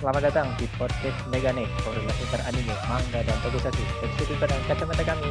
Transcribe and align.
Selamat 0.00 0.32
datang 0.32 0.48
di 0.56 0.64
podcast 0.80 1.28
Megane, 1.28 1.68
korelasi 1.84 2.24
anime, 2.48 2.72
manga, 2.88 3.20
dan 3.20 3.36
tokusatsu. 3.44 3.84
Bersudut 4.00 4.40
dengan 4.40 4.64
kacamata 4.64 5.04
kami. 5.04 5.28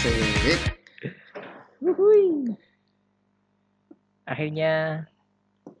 Sip. 0.00 0.60
Akhirnya 4.24 5.04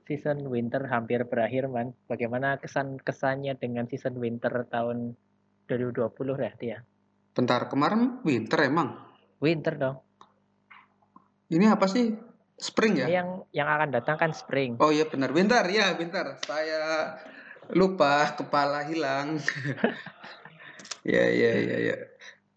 season 0.04 0.52
winter 0.52 0.84
hampir 0.92 1.24
berakhir, 1.24 1.64
man. 1.72 1.96
Bagaimana 2.12 2.60
kesan-kesannya 2.60 3.56
dengan 3.56 3.88
season 3.88 4.20
winter 4.20 4.68
tahun 4.68 5.16
2020 5.64 6.12
ya, 6.44 6.52
Tia? 6.60 6.78
Bentar, 7.34 7.66
kemarin 7.66 8.22
winter 8.22 8.62
emang. 8.62 8.94
Winter 9.42 9.74
dong. 9.74 9.96
Ini 11.50 11.74
apa 11.74 11.90
sih? 11.90 12.14
Spring 12.54 13.02
ya? 13.02 13.06
Yang 13.10 13.50
yang 13.50 13.66
akan 13.66 13.90
datang 13.90 14.16
kan 14.16 14.30
spring. 14.30 14.78
Oh 14.78 14.94
iya 14.94 15.10
benar, 15.10 15.34
bentar 15.34 15.66
ya, 15.66 15.90
bentar. 15.98 16.38
Saya 16.46 17.18
lupa, 17.74 18.38
kepala 18.38 18.86
hilang. 18.86 19.42
ya, 21.02 21.24
ya, 21.26 21.52
ya, 21.58 21.76
ya. 21.90 21.96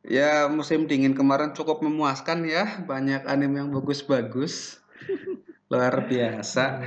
Ya, 0.08 0.32
musim 0.48 0.86
dingin 0.86 1.18
kemarin 1.18 1.58
cukup 1.58 1.82
memuaskan 1.82 2.46
ya. 2.46 2.80
Banyak 2.86 3.26
anime 3.26 3.58
yang 3.66 3.70
bagus-bagus. 3.74 4.78
Luar 5.74 6.06
biasa. 6.06 6.80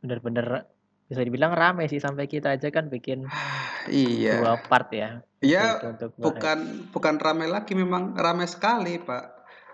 Bener-bener 0.00 0.66
bisa 1.06 1.22
dibilang 1.22 1.54
rame 1.54 1.86
sih 1.86 1.98
sampai 1.98 2.26
kita 2.26 2.54
aja 2.54 2.68
kan 2.68 2.90
bikin 2.90 3.22
Iya. 3.86 4.42
dua 4.42 4.58
part 4.58 4.90
ya. 4.90 5.22
Ya, 5.38 5.78
Gitu 5.78 5.86
untuk 5.86 6.10
bahas. 6.12 6.26
bukan 6.26 6.58
bukan 6.90 7.14
rame 7.16 7.46
lagi, 7.46 7.72
memang 7.72 8.18
rame 8.18 8.44
sekali, 8.44 8.98
Pak. 8.98 9.24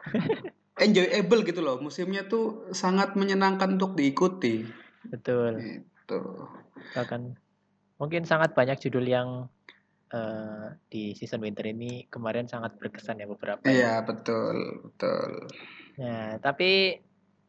Enjoyable 0.84 1.40
gitu 1.42 1.60
loh. 1.60 1.80
Musimnya 1.80 2.26
tuh 2.26 2.68
sangat 2.70 3.16
menyenangkan 3.16 3.72
untuk 3.72 3.96
diikuti. 3.96 4.68
Betul. 5.08 5.56
Gitu. 5.60 6.20
Bahkan 6.92 7.20
mungkin 7.96 8.26
sangat 8.26 8.52
banyak 8.52 8.76
judul 8.80 9.06
yang 9.06 9.48
eh, 10.12 10.76
di 10.92 11.16
season 11.16 11.40
winter 11.40 11.64
ini 11.64 12.04
kemarin 12.12 12.44
sangat 12.44 12.76
berkesan 12.76 13.24
ya 13.24 13.26
beberapa. 13.26 13.64
ya. 13.64 13.72
Iya, 13.72 13.94
betul, 14.04 14.56
betul. 14.84 15.30
Nah, 15.96 16.36
tapi 16.36 17.00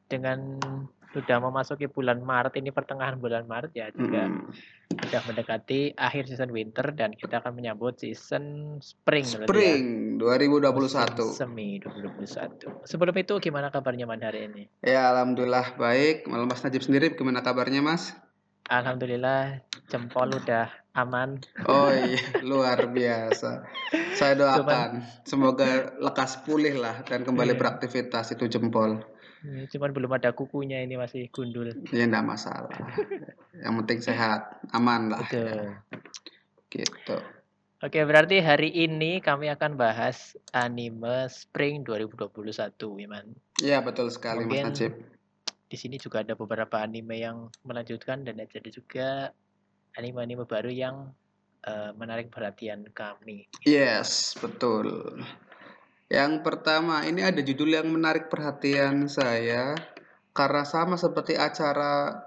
dengan 0.08 0.60
sudah 1.14 1.38
memasuki 1.38 1.86
bulan 1.86 2.20
Maret 2.20 2.58
ini 2.58 2.74
pertengahan 2.74 3.16
bulan 3.16 3.46
Maret 3.46 3.72
ya 3.72 3.88
juga 3.90 4.26
Mm-mm. 4.26 4.50
sudah 4.98 5.22
mendekati 5.24 5.94
akhir 5.94 6.26
season 6.26 6.50
winter 6.50 6.90
dan 6.92 7.14
kita 7.14 7.38
akan 7.38 7.54
menyambut 7.54 7.98
season 7.98 8.78
spring 8.82 9.22
ya. 9.24 9.46
Spring 9.46 9.84
Musim 10.18 10.50
2021. 10.66 11.38
Semi 11.38 11.78
2021. 11.78 12.84
Sebelum 12.84 13.14
itu 13.14 13.34
gimana 13.40 13.70
kabarnya 13.70 14.06
Man 14.06 14.20
hari 14.20 14.50
ini? 14.50 14.66
Ya, 14.82 15.10
alhamdulillah 15.10 15.78
baik. 15.78 16.26
Malam 16.26 16.50
Mas 16.50 16.62
Najib 16.62 16.82
sendiri 16.82 17.14
gimana 17.14 17.40
kabarnya, 17.40 17.82
Mas? 17.82 18.14
Alhamdulillah 18.68 19.62
jempol 19.88 20.34
udah 20.34 20.72
aman. 20.96 21.38
Oh 21.68 21.92
iya, 21.92 22.18
luar 22.42 22.90
biasa. 22.90 23.68
Saya 24.16 24.34
doakan 24.34 25.04
semoga 25.22 25.94
lekas 26.00 26.42
pulih 26.42 26.80
lah 26.80 27.04
dan 27.04 27.22
kembali 27.22 27.54
Iya. 27.54 27.60
beraktivitas 27.60 28.32
itu 28.32 28.48
jempol. 28.48 29.04
Hmm, 29.44 29.68
Cuman 29.68 29.92
belum 29.92 30.12
ada 30.16 30.32
kukunya 30.32 30.80
ini 30.80 30.96
masih 30.96 31.28
gundul. 31.28 31.76
Ya 31.92 32.08
enggak 32.08 32.24
masalah. 32.24 32.72
Yang 33.64 33.74
penting 33.84 34.00
sehat, 34.00 34.64
aman 34.72 35.12
lah. 35.12 35.20
Betul. 35.28 35.78
Gitu. 36.72 37.18
Oke, 37.84 38.00
berarti 38.08 38.40
hari 38.40 38.72
ini 38.72 39.20
kami 39.20 39.52
akan 39.52 39.76
bahas 39.76 40.40
anime 40.56 41.28
Spring 41.28 41.84
2021, 41.84 42.32
Iman. 43.04 43.28
Iya, 43.60 43.84
betul 43.84 44.08
sekali 44.08 44.48
Mungkin- 44.48 44.72
Mas 44.72 44.80
Najib. 44.80 44.94
Di 45.68 45.76
sini 45.76 45.98
juga 46.00 46.24
ada 46.24 46.38
beberapa 46.38 46.80
anime 46.80 47.18
yang 47.20 47.50
melanjutkan 47.68 48.24
dan 48.24 48.40
ada 48.40 48.70
juga 48.72 49.34
anime-anime 50.00 50.46
baru 50.48 50.72
yang 50.72 51.12
eh, 51.64 51.92
menarik 51.96 52.28
perhatian 52.32 52.88
kami. 52.92 53.48
Yes, 53.68 54.36
betul. 54.40 55.20
Yang 56.14 56.46
pertama, 56.46 57.02
ini 57.10 57.26
ada 57.26 57.42
judul 57.42 57.74
yang 57.74 57.90
menarik 57.90 58.30
perhatian 58.30 59.10
saya 59.10 59.74
karena 60.30 60.62
sama 60.62 60.94
seperti 60.94 61.34
acara 61.34 62.22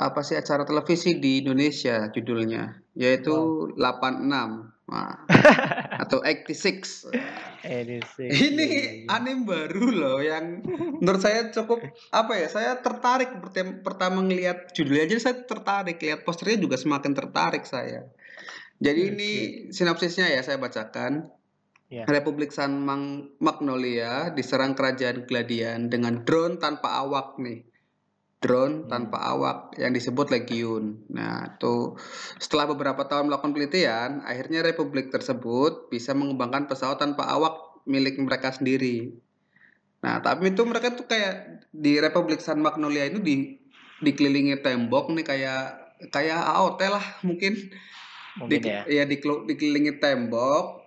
apa 0.00 0.20
sih 0.24 0.40
acara 0.40 0.64
televisi 0.64 1.20
di 1.20 1.44
Indonesia 1.44 2.08
judulnya, 2.08 2.80
yaitu 2.96 3.68
86 3.76 4.74
Wah, 4.84 5.16
atau 6.04 6.20
86. 6.20 7.08
Edisi. 7.64 8.28
Ini 8.28 8.68
anime 9.08 9.48
baru 9.48 9.88
loh 9.88 10.18
yang 10.20 10.60
menurut 11.00 11.24
saya 11.24 11.48
cukup 11.48 11.80
apa 12.12 12.36
ya? 12.36 12.52
Saya 12.52 12.76
tertarik 12.84 13.32
pertama 13.80 14.20
ngelihat 14.20 14.76
judulnya 14.76 15.08
aja 15.08 15.32
saya 15.32 15.36
tertarik, 15.48 15.96
lihat 16.04 16.28
posternya 16.28 16.60
juga 16.60 16.76
semakin 16.76 17.16
tertarik 17.16 17.64
saya. 17.64 18.12
Jadi 18.76 19.00
ini 19.08 19.30
sinopsisnya 19.72 20.28
ya 20.28 20.44
saya 20.44 20.60
bacakan. 20.60 21.32
Ya. 21.94 22.02
Republik 22.10 22.50
San 22.50 22.82
Mang- 22.82 23.38
Magnolia 23.38 24.34
diserang 24.34 24.74
kerajaan 24.74 25.30
Gladian 25.30 25.86
dengan 25.86 26.26
drone 26.26 26.58
tanpa 26.58 26.98
awak 26.98 27.38
nih. 27.38 27.62
Drone 28.42 28.84
Hmm. 28.84 28.90
tanpa 28.90 29.22
awak 29.30 29.78
yang 29.78 29.94
disebut 29.94 30.28
Legiun. 30.28 31.06
Nah, 31.08 31.54
itu 31.54 31.94
setelah 32.36 32.66
beberapa 32.66 33.06
tahun 33.06 33.30
melakukan 33.30 33.54
penelitian, 33.54 34.26
akhirnya 34.26 34.66
republik 34.66 35.14
tersebut 35.14 35.86
bisa 35.88 36.12
mengembangkan 36.12 36.66
pesawat 36.66 36.98
tanpa 36.98 37.30
awak 37.30 37.56
milik 37.86 38.18
mereka 38.18 38.50
sendiri. 38.50 39.14
Nah, 40.02 40.20
tapi 40.20 40.52
itu 40.52 40.60
mereka 40.66 40.92
tuh 40.92 41.08
kayak 41.08 41.64
di 41.72 41.96
Republik 41.96 42.42
San 42.42 42.60
Magnolia 42.60 43.08
itu 43.08 43.22
di 43.22 43.56
dikelilingi 44.04 44.60
tembok 44.60 45.08
nih 45.14 45.24
kayak 45.24 45.62
kayak 46.12 46.36
AOT 46.36 46.80
lah 46.90 47.04
mungkin 47.24 47.56
Mungkin 48.36 48.60
di, 48.60 48.68
ya. 48.68 49.06
dikelu- 49.08 49.46
dikelilingi 49.48 49.96
tembok 49.96 50.83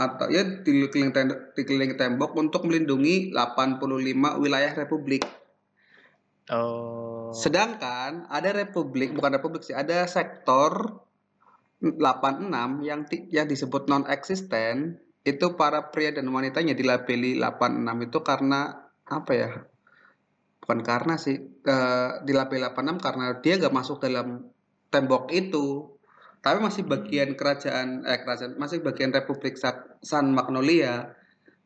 atau 0.00 0.32
ya 0.32 0.40
dikelilingi 0.64 1.12
tembok, 1.12 1.38
dikelilingi 1.52 1.96
tembok 2.00 2.32
untuk 2.40 2.64
melindungi 2.64 3.36
85 3.36 4.40
wilayah 4.40 4.72
republik. 4.72 5.28
Oh. 6.48 7.28
Sedangkan 7.36 8.24
ada 8.32 8.50
republik, 8.56 9.12
bukan 9.12 9.36
republik 9.36 9.60
sih, 9.60 9.76
ada 9.76 10.08
sektor 10.08 11.04
86 11.84 12.48
yang 12.80 13.04
yang 13.28 13.46
disebut 13.46 13.92
non 13.92 14.08
eksisten 14.08 14.96
itu 15.20 15.52
para 15.52 15.92
pria 15.92 16.16
dan 16.16 16.32
wanitanya 16.32 16.72
dilabeli 16.72 17.36
86 17.36 18.08
itu 18.08 18.18
karena 18.24 18.60
apa 19.04 19.32
ya? 19.36 19.50
Bukan 20.64 20.80
karena 20.80 21.20
sih, 21.20 21.36
eh, 21.44 22.10
dilabeli 22.24 22.64
86 22.64 22.96
karena 23.04 23.36
dia 23.44 23.60
gak 23.60 23.74
masuk 23.76 24.00
dalam 24.00 24.48
tembok 24.88 25.28
itu. 25.28 25.92
Tapi 26.40 26.58
masih 26.58 26.82
bagian 26.82 27.32
kerajaan 27.32 28.02
eh 28.02 28.18
kerajaan 28.18 28.56
masih 28.56 28.80
bagian 28.80 29.12
Republik 29.12 29.54
Sa- 29.54 29.96
San 30.00 30.32
Magnolia. 30.32 31.12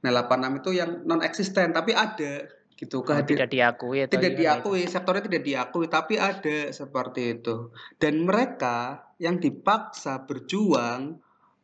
Nah, 0.03 0.11
86 0.13 0.59
itu 0.59 0.71
yang 0.75 0.91
non 1.03 1.23
eksisten 1.23 1.71
tapi 1.71 1.95
ada 1.95 2.45
gitu 2.75 3.01
Oh, 3.01 3.07
kehadir- 3.07 3.39
tidak 3.39 3.51
diakui 3.51 3.99
atau 4.03 4.13
tidak 4.13 4.33
diakui 4.35 4.83
sektornya 4.85 5.23
tidak 5.23 5.43
diakui 5.43 5.87
tapi 5.87 6.15
ada 6.19 6.57
seperti 6.69 7.23
itu 7.33 7.71
dan 7.97 8.19
mereka 8.21 8.77
yang 9.17 9.39
dipaksa 9.39 10.27
berjuang 10.27 11.23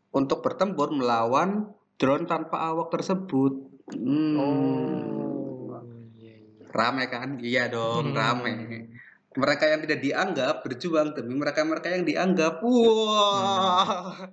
untuk 0.09 0.39
bertempur 0.39 0.89
melawan 0.91 1.67
drone 1.97 2.25
tanpa 2.25 2.63
awak 2.65 2.89
tersebut 2.91 3.53
itu? 3.91 3.99
Hmm, 3.99 4.39
Oh. 4.39 5.83
Iya, 6.15 6.35
iya. 6.39 6.65
rame 6.71 7.05
kan 7.07 7.29
iya 7.43 7.67
dong 7.67 8.15
Hmm. 8.15 8.17
rame 8.17 8.51
mereka 9.31 9.71
yang 9.71 9.87
tidak 9.87 10.01
dianggap 10.03 10.55
berjuang 10.67 11.15
demi 11.15 11.39
mereka 11.39 11.63
mereka 11.63 11.95
yang 11.95 12.03
dianggap 12.03 12.59
wah 12.67 14.27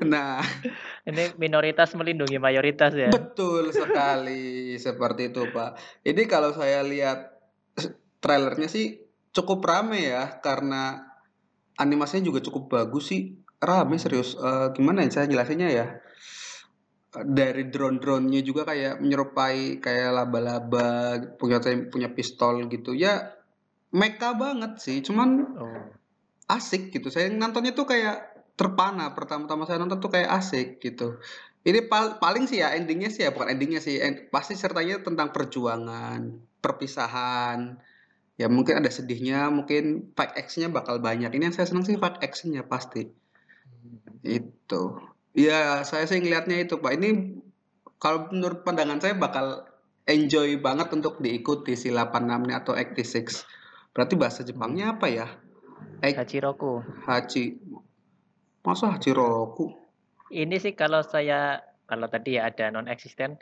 nah 0.00 0.40
Ini 1.10 1.34
minoritas 1.40 1.96
melindungi 1.96 2.36
mayoritas 2.36 2.92
ya. 2.92 3.08
Betul 3.08 3.72
sekali 3.72 4.76
seperti 4.76 5.32
itu 5.32 5.48
Pak. 5.48 6.04
Ini 6.04 6.22
kalau 6.28 6.52
saya 6.52 6.84
lihat 6.84 7.32
trailernya 8.20 8.68
sih 8.68 9.00
cukup 9.32 9.64
rame 9.64 10.12
ya 10.12 10.38
karena 10.44 11.08
animasinya 11.80 12.28
juga 12.28 12.44
cukup 12.44 12.68
bagus 12.68 13.10
sih. 13.10 13.40
Rame 13.60 13.96
serius. 13.96 14.36
Eh, 14.36 14.68
gimana 14.76 15.04
ya 15.04 15.10
saya 15.10 15.26
jelasinnya 15.28 15.68
ya? 15.72 15.86
Dari 17.10 17.66
drone-drone-nya 17.72 18.40
juga 18.46 18.62
kayak 18.68 19.02
menyerupai 19.02 19.82
kayak 19.82 20.10
laba-laba 20.14 21.18
punya 21.40 21.58
punya 21.88 22.12
pistol 22.12 22.68
gitu 22.68 22.92
ya. 22.92 23.39
Mecha 23.90 24.34
banget 24.38 24.78
sih, 24.78 25.02
cuman 25.02 25.28
Oh. 25.58 25.82
asik 26.46 26.94
gitu. 26.94 27.10
Saya 27.10 27.26
nontonnya 27.30 27.74
tuh 27.74 27.86
kayak 27.90 28.30
terpana. 28.54 29.14
Pertama-tama 29.14 29.66
saya 29.66 29.82
nonton 29.82 29.98
tuh 29.98 30.10
kayak 30.14 30.30
asik 30.30 30.78
gitu. 30.78 31.18
Ini 31.60 31.90
pal- 31.90 32.16
paling 32.16 32.48
sih 32.48 32.62
ya 32.62 32.72
endingnya 32.72 33.10
sih 33.12 33.26
ya 33.26 33.34
bukan 33.34 33.50
endingnya 33.52 33.82
sih. 33.82 33.98
En- 34.00 34.30
pasti 34.30 34.54
sertanya 34.54 35.02
tentang 35.02 35.34
perjuangan, 35.34 36.20
perpisahan. 36.62 37.76
Ya 38.40 38.48
mungkin 38.48 38.80
ada 38.80 38.88
sedihnya, 38.88 39.52
mungkin 39.52 40.14
fight 40.16 40.32
action-nya 40.38 40.72
bakal 40.72 40.96
banyak. 41.02 41.28
Ini 41.28 41.50
yang 41.50 41.54
saya 41.54 41.68
senang 41.68 41.84
sih 41.84 42.00
fight 42.00 42.22
action-nya 42.24 42.64
pasti. 42.64 43.04
Itu. 44.24 44.96
Iya, 45.36 45.84
saya 45.84 46.08
sih 46.08 46.18
ngelihatnya 46.18 46.64
itu, 46.64 46.80
Pak. 46.80 46.92
Ini 46.96 47.08
kalau 48.00 48.32
menurut 48.32 48.64
pandangan 48.64 48.98
saya 48.98 49.14
bakal 49.14 49.68
enjoy 50.08 50.56
banget 50.56 50.88
untuk 50.96 51.20
diikuti 51.20 51.76
si 51.76 51.92
86 51.92 52.48
nih 52.48 52.56
atau 52.56 52.72
86. 52.74 53.44
Berarti 54.00 54.16
bahasa 54.16 54.40
Jepangnya 54.40 54.96
apa 54.96 55.12
ya? 55.12 55.28
Ek 56.00 56.16
Hachiroku. 56.16 56.80
Hachi. 57.04 57.60
Masa 58.64 58.96
Hachiroku? 58.96 59.76
Ini 60.32 60.56
sih 60.56 60.72
kalau 60.72 61.04
saya 61.04 61.60
kalau 61.84 62.08
tadi 62.08 62.40
ya 62.40 62.48
ada 62.48 62.72
non 62.72 62.88
eksisten 62.88 63.36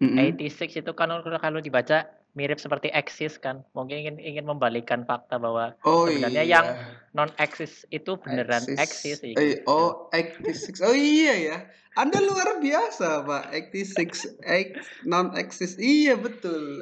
Mm-mm. 0.00 0.40
86 0.40 0.80
itu 0.80 0.96
kan 0.96 1.12
kalau 1.12 1.36
kalau 1.36 1.60
dibaca 1.60 2.08
mirip 2.32 2.56
seperti 2.56 2.88
eksis 2.96 3.36
kan. 3.36 3.60
Mungkin 3.76 4.00
ingin 4.00 4.16
ingin 4.24 4.48
membalikan 4.48 5.04
fakta 5.04 5.36
bahwa 5.36 5.76
Oh 5.84 6.08
sebenarnya 6.08 6.48
iya. 6.48 6.54
yang 6.56 6.66
non 7.12 7.28
eksis 7.36 7.84
itu 7.92 8.16
beneran 8.24 8.64
eksis 8.80 9.20
gitu. 9.20 9.36
Eh, 9.36 9.60
oh, 9.68 10.08
86. 10.16 10.80
Oh 10.80 10.96
iya 10.96 11.36
ya. 11.36 11.56
Anda 12.00 12.24
luar 12.24 12.56
biasa, 12.56 13.28
Pak. 13.28 13.52
86 13.52 14.40
X 14.48 14.80
non 15.04 15.36
eksis. 15.36 15.76
Iya 15.76 16.16
betul. 16.16 16.80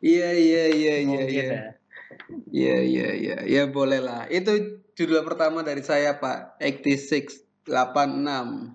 Iya 0.00 0.32
iya 0.32 0.64
iya 0.72 0.94
iya 1.04 1.22
iya. 1.28 1.77
Ya. 2.08 2.16
Iya 2.48 2.76
iya 2.82 3.08
iya. 3.14 3.36
Ya 3.44 3.62
boleh 3.68 4.00
lah. 4.00 4.26
Itu 4.32 4.82
judul 4.96 5.22
pertama 5.24 5.62
dari 5.62 5.84
saya, 5.84 6.16
Pak. 6.16 6.58
86 6.60 7.44
86. 7.68 8.74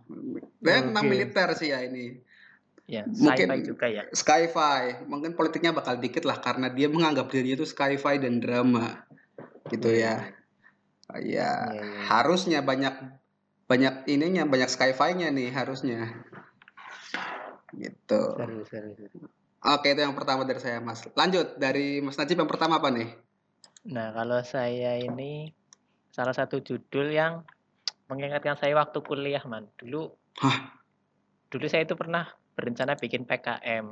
Dan 0.63 0.95
enam 0.95 1.03
Oke. 1.03 1.12
militer 1.12 1.50
sih 1.57 1.74
ya 1.74 1.83
ini. 1.83 2.21
Ya, 2.83 3.07
Mungkin 3.07 3.47
sci-fi 3.47 3.59
juga 3.63 3.85
ya. 3.88 4.03
Sci-fi. 4.12 5.07
Mungkin 5.07 5.33
politiknya 5.39 5.71
bakal 5.71 5.97
dikit 6.00 6.27
lah 6.27 6.39
karena 6.39 6.69
dia 6.71 6.91
menganggap 6.91 7.31
dirinya 7.31 7.63
itu 7.63 7.68
sci-fi 7.68 8.19
dan 8.19 8.44
drama. 8.44 9.07
Gitu 9.71 9.89
ya. 9.91 10.31
Ya, 11.13 11.51
harusnya 12.09 12.63
banyak 12.63 12.95
banyak 13.68 14.07
ininya, 14.12 14.44
banyak 14.47 14.69
sci-fi-nya 14.69 15.31
nih 15.31 15.50
harusnya. 15.51 16.12
Gitu. 17.74 18.21
Seru, 18.38 18.62
seru, 18.68 18.91
seru. 18.95 19.27
Oke, 19.63 19.95
itu 19.95 20.04
yang 20.04 20.12
pertama 20.12 20.44
dari 20.44 20.60
saya, 20.60 20.83
Mas. 20.83 21.07
Lanjut 21.15 21.56
dari 21.56 22.04
Mas 22.04 22.19
Najib 22.19 22.36
yang 22.36 22.51
pertama 22.51 22.83
apa 22.83 22.92
nih? 22.92 23.15
Nah, 23.88 24.12
kalau 24.12 24.44
saya 24.44 25.00
ini 25.00 25.56
salah 26.12 26.36
satu 26.36 26.60
judul 26.60 27.15
yang 27.15 27.48
mengingatkan 28.12 28.60
saya 28.60 28.75
waktu 28.75 29.00
kuliah, 29.00 29.44
Man. 29.48 29.71
Dulu 29.80 30.12
Hah, 30.44 30.75
dulu 31.48 31.65
saya 31.71 31.88
itu 31.88 31.95
pernah 31.95 32.27
berencana 32.60 33.00
bikin 33.00 33.24
PKM. 33.24 33.86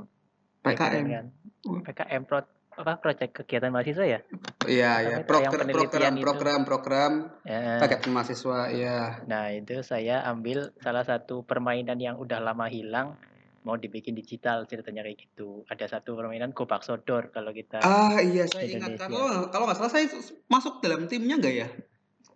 Ya, 0.62 0.76
PKM. 0.76 1.06
kan? 1.08 1.26
Wah. 1.66 1.82
PKM 1.88 2.22
pro, 2.28 2.40
apa 2.72 2.94
proyek 3.00 3.32
kegiatan 3.32 3.72
mahasiswa 3.72 4.06
ya? 4.06 4.20
Iya, 4.68 4.92
ya. 5.02 5.10
yang 5.16 5.24
Program, 5.24 5.72
program, 5.72 6.14
program, 6.20 6.62
program 6.68 7.12
Ya. 7.48 7.80
paket 7.80 8.12
mahasiswa, 8.12 8.60
ya. 8.76 9.24
Nah, 9.24 9.56
itu 9.56 9.80
saya 9.88 10.20
ambil 10.28 10.76
salah 10.84 11.08
satu 11.08 11.48
permainan 11.48 11.96
yang 11.96 12.20
udah 12.20 12.44
lama 12.44 12.68
hilang 12.68 13.16
mau 13.62 13.78
dibikin 13.78 14.18
digital 14.18 14.66
ceritanya 14.66 15.06
kayak 15.06 15.22
gitu. 15.22 15.62
Ada 15.70 15.98
satu 15.98 16.18
permainan 16.18 16.54
Gobak 16.54 16.82
Sodor 16.82 17.30
kalau 17.30 17.54
kita 17.54 17.82
Ah, 17.82 18.18
iya, 18.22 18.50
saya 18.50 18.68
ingat. 18.68 18.98
Kalau 18.98 19.50
kalau 19.54 19.66
nggak 19.70 19.78
salah 19.78 19.92
saya 19.92 20.06
masuk 20.50 20.82
dalam 20.82 21.06
timnya 21.06 21.38
nggak 21.38 21.56
ya? 21.56 21.68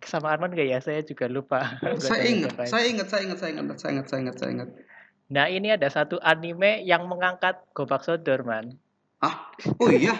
Sama 0.06 0.30
Arman 0.30 0.54
gak 0.54 0.68
ya? 0.70 0.78
Saya 0.78 1.02
juga 1.02 1.26
lupa. 1.26 1.80
Saya 1.98 2.28
ingat, 2.30 2.52
saya 2.68 2.86
ingat, 2.86 3.08
saya 3.10 3.22
ingat, 3.26 3.38
saya 3.40 3.50
ingat, 3.56 3.78
saya 3.80 3.90
ingat, 3.96 4.06
saya 4.06 4.20
ingat, 4.22 4.36
saya 4.38 4.50
ingat. 4.52 4.68
Nah, 5.26 5.50
ini 5.50 5.74
ada 5.74 5.88
satu 5.90 6.22
anime 6.22 6.86
yang 6.86 7.10
mengangkat 7.10 7.58
Gobak 7.74 8.06
Sodor, 8.06 8.46
Man. 8.46 8.78
Ah, 9.18 9.50
oh 9.82 9.90
iya. 9.90 10.14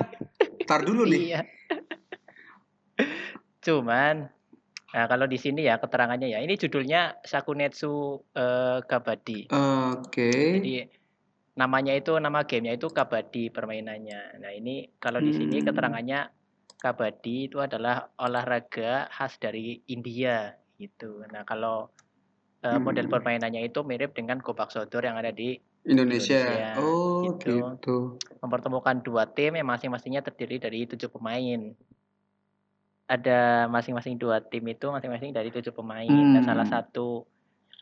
Tar 0.67 0.83
dulu 0.83 1.07
nih. 1.07 1.21
Iya. 1.31 1.41
Cuman 3.63 4.31
nah 4.97 5.05
kalau 5.13 5.29
di 5.29 5.37
sini 5.37 5.67
ya 5.69 5.77
keterangannya 5.77 6.33
ya. 6.33 6.41
Ini 6.41 6.57
judulnya 6.57 7.21
Shakunetsu 7.23 8.25
eh, 8.33 8.79
Kabaddi. 8.83 9.53
Oke. 9.53 10.31
Jadi 10.33 10.89
namanya 11.57 11.97
itu 11.97 12.13
nama 12.21 12.45
gamenya 12.45 12.77
itu 12.77 12.93
Kabaddi 12.93 13.49
permainannya. 13.49 14.45
Nah, 14.45 14.53
ini 14.53 14.93
kalau 15.01 15.25
di 15.25 15.33
sini 15.33 15.65
Hmm. 15.65 15.67
keterangannya 15.73 16.21
Kabaddi 16.77 17.49
itu 17.49 17.59
adalah 17.65 18.13
olahraga 18.21 19.09
khas 19.09 19.41
dari 19.41 19.81
India 19.89 20.53
gitu. 20.77 21.25
Nah, 21.33 21.43
kalau 21.49 21.89
eh, 22.65 22.81
model 22.83 23.07
Hmm. 23.09 23.15
permainannya 23.17 23.63
itu 23.65 23.81
mirip 23.87 24.13
dengan 24.13 24.41
Gobak 24.43 24.69
Sodor 24.75 25.05
yang 25.07 25.17
ada 25.17 25.33
di 25.33 25.57
Indonesia. 25.87 26.41
Indonesia, 26.45 26.69
Oh, 26.77 27.23
gitu. 27.25 27.55
gitu. 27.79 27.97
mempertemukan 28.43 29.01
dua 29.07 29.29
tim 29.29 29.55
yang 29.55 29.69
masing-masingnya 29.69 30.21
terdiri 30.25 30.59
dari 30.59 30.85
tujuh 30.85 31.09
pemain. 31.09 31.73
Ada 33.07 33.71
masing-masing 33.71 34.19
dua 34.19 34.43
tim 34.43 34.67
itu 34.67 34.91
masing-masing 34.91 35.31
dari 35.31 35.55
tujuh 35.55 35.71
pemain. 35.71 36.11
Dan 36.11 36.43
salah 36.43 36.67
Hmm. 36.67 36.75
satu 36.75 37.23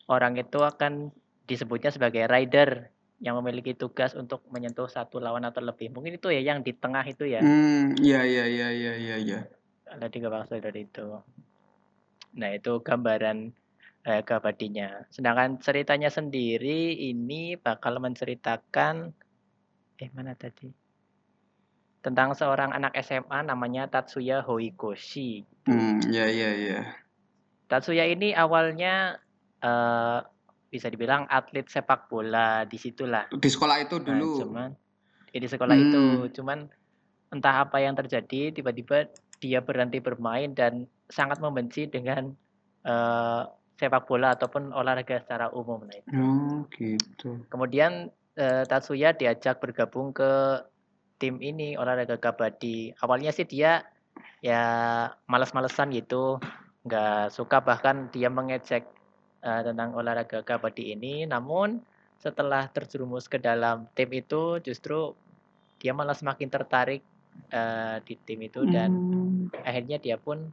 orang 0.06 0.36
itu 0.36 0.60
akan 0.60 1.10
disebutnya 1.48 1.88
sebagai 1.88 2.28
rider 2.28 2.93
yang 3.24 3.40
memiliki 3.40 3.72
tugas 3.72 4.12
untuk 4.12 4.44
menyentuh 4.52 4.84
satu 4.84 5.16
lawan 5.16 5.48
atau 5.48 5.64
lebih. 5.64 5.88
Mungkin 5.88 6.20
itu 6.20 6.28
ya 6.28 6.44
yang 6.44 6.60
di 6.60 6.76
tengah 6.76 7.00
itu 7.08 7.24
ya. 7.24 7.40
Hmm, 7.40 7.96
iya, 7.96 8.20
iya, 8.20 8.44
iya, 8.44 8.68
iya, 8.68 8.92
iya, 9.00 9.16
iya. 9.16 9.38
Ada 9.88 10.12
tiga 10.12 10.28
bangsa 10.28 10.60
dari 10.60 10.84
itu. 10.84 11.08
Nah, 12.36 12.50
itu 12.52 12.84
gambaran 12.84 13.48
eh, 14.04 14.22
kabadinya. 14.28 15.08
Sedangkan 15.08 15.56
ceritanya 15.56 16.12
sendiri 16.12 17.00
ini 17.00 17.56
bakal 17.56 17.96
menceritakan 17.96 19.16
eh 19.96 20.10
mana 20.12 20.36
tadi? 20.36 20.68
Tentang 22.04 22.36
seorang 22.36 22.76
anak 22.76 22.92
SMA 23.00 23.40
namanya 23.40 23.88
Tatsuya 23.88 24.44
Horikoshi. 24.44 25.48
Hmm, 25.64 26.04
iya, 26.12 26.28
iya, 26.28 26.50
iya. 26.52 26.80
Tatsuya 27.72 28.04
ini 28.04 28.36
awalnya 28.36 29.16
eh, 29.64 30.20
bisa 30.74 30.90
dibilang 30.90 31.30
atlet 31.30 31.70
sepak 31.70 32.10
bola 32.10 32.66
di 32.66 32.74
situlah. 32.74 33.30
Di 33.30 33.46
sekolah 33.46 33.78
itu 33.78 34.02
Nah, 34.02 34.18
dulu. 34.18 34.42
cuman 34.42 34.68
eh, 35.30 35.38
di 35.38 35.46
sekolah 35.46 35.76
itu, 35.78 36.04
Hmm. 36.26 36.32
cuman 36.34 36.58
entah 37.30 37.62
apa 37.62 37.78
yang 37.78 37.94
terjadi, 37.94 38.50
tiba-tiba 38.50 39.06
dia 39.38 39.62
berhenti 39.62 40.02
bermain 40.02 40.50
dan 40.50 40.90
sangat 41.06 41.38
membenci 41.38 41.86
dengan 41.86 42.34
eh, 42.84 43.42
sepak 43.78 44.04
bola 44.04 44.34
ataupun 44.34 44.74
olahraga 44.74 45.22
secara 45.22 45.48
umum. 45.54 45.86
Nah, 45.86 45.94
itu. 45.94 46.10
Oh, 46.18 46.66
gitu. 46.74 47.30
Kemudian 47.48 48.10
eh, 48.34 48.66
Tatsuya 48.66 49.14
diajak 49.14 49.62
bergabung 49.62 50.10
ke 50.10 50.58
tim 51.22 51.38
ini 51.38 51.78
olahraga 51.78 52.18
kabadi. 52.18 52.92
Awalnya 52.98 53.30
sih 53.30 53.46
dia 53.46 53.86
ya 54.44 54.60
males-malesan 55.30 55.94
gitu, 55.94 56.42
nggak 56.84 57.32
suka 57.32 57.64
bahkan 57.64 58.12
dia 58.12 58.28
mengecek 58.28 58.84
eh, 59.44 59.62
tentang 59.62 59.92
olahraga 59.92 60.40
kabadi 60.40 60.96
ini. 60.96 61.28
Namun 61.28 61.84
setelah 62.16 62.66
terjerumus 62.72 63.28
ke 63.28 63.36
dalam 63.36 63.84
tim 63.92 64.08
itu, 64.16 64.58
justru 64.64 65.12
dia 65.76 65.92
malah 65.92 66.16
semakin 66.16 66.48
tertarik 66.48 67.04
eh, 67.52 67.96
di 68.08 68.14
tim 68.24 68.40
itu 68.40 68.64
dan 68.64 68.90
Hmm. 68.90 69.52
akhirnya 69.62 70.00
dia 70.00 70.16
pun 70.16 70.48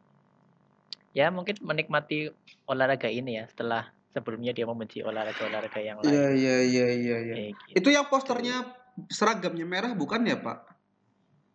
ya 1.16 1.28
mungkin 1.32 1.60
menikmati 1.64 2.32
olahraga 2.68 3.08
ini 3.12 3.40
ya 3.40 3.46
setelah 3.48 3.92
sebelumnya 4.12 4.52
dia 4.52 4.68
membenci 4.68 5.00
olahraga-olahraga 5.04 5.80
yang 5.80 6.00
Iya, 6.04 6.12
lain. 6.28 6.36
iya, 6.36 6.56
iya, 6.68 6.88
iya, 6.92 7.18
iya. 7.24 7.36
Kayak 7.36 7.52
gitu. 7.64 7.76
Itu 7.80 7.90
yang 7.96 8.06
posternya 8.12 8.56
seragamnya 9.08 9.64
merah 9.64 9.92
bukan 9.96 10.28
ya, 10.28 10.36
Pak? 10.40 10.60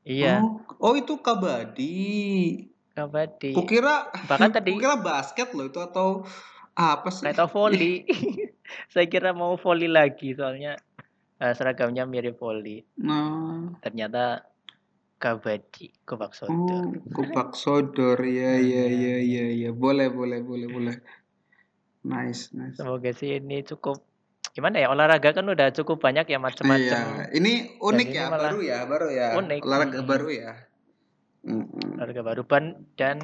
Iya, 0.06 0.40
Oh, 0.40 0.62
oh 0.80 0.94
itu 0.96 1.18
kabadi. 1.20 1.96
kabadi. 2.96 3.52
Kukira 3.52 4.08
Bahkan 4.08 4.50
tadi 4.54 4.70
kukira 4.72 4.96
basket 4.96 5.52
loh 5.52 5.68
itu 5.68 5.80
atau 5.82 6.24
apa 6.76 7.08
sih? 7.08 7.24
kayak 7.24 7.36
tau 7.40 7.48
volley. 7.48 8.04
Saya 8.92 9.08
kira 9.08 9.32
mau 9.32 9.56
volley 9.56 9.88
lagi 9.88 10.36
soalnya 10.36 10.76
eh, 11.40 11.52
seragamnya 11.56 12.04
mirip 12.04 12.36
volley. 12.36 12.84
Nah, 13.00 13.72
Ternyata 13.80 14.44
kabadi, 15.16 15.88
oh, 16.12 16.28
Sodor. 16.28 16.92
kupak 17.08 17.56
sodor. 17.56 18.20
Ya, 18.20 18.60
ya, 18.60 18.84
Iya, 18.84 18.84
ya, 18.92 19.16
ya, 19.24 19.44
ya. 19.48 19.70
Boleh, 19.72 20.12
boleh, 20.12 20.44
boleh, 20.44 20.68
boleh. 20.68 20.96
Nice, 22.04 22.52
nice. 22.52 22.76
Semoga 22.76 23.10
sih 23.16 23.40
ini 23.40 23.64
cukup 23.64 24.04
gimana 24.52 24.80
ya 24.80 24.88
olahraga 24.88 25.36
kan 25.36 25.44
udah 25.44 25.68
cukup 25.68 26.00
banyak 26.00 26.24
ya 26.28 26.36
Iya, 26.36 26.40
macam-macam. 26.40 27.28
ini 27.36 27.76
unik 27.76 28.08
ya, 28.08 28.24
malah 28.32 28.52
baru 28.52 28.60
ya, 28.64 28.78
baru 28.88 29.08
ya. 29.12 29.26
Unik. 29.36 29.60
Olahraga 29.64 29.98
Mm-mm. 30.00 30.08
baru 30.08 30.28
ya. 30.32 30.52
Mm-mm. 31.46 31.94
Olahraga 31.96 32.22
baru 32.26 32.42
ban 32.42 32.74
dan 32.98 33.22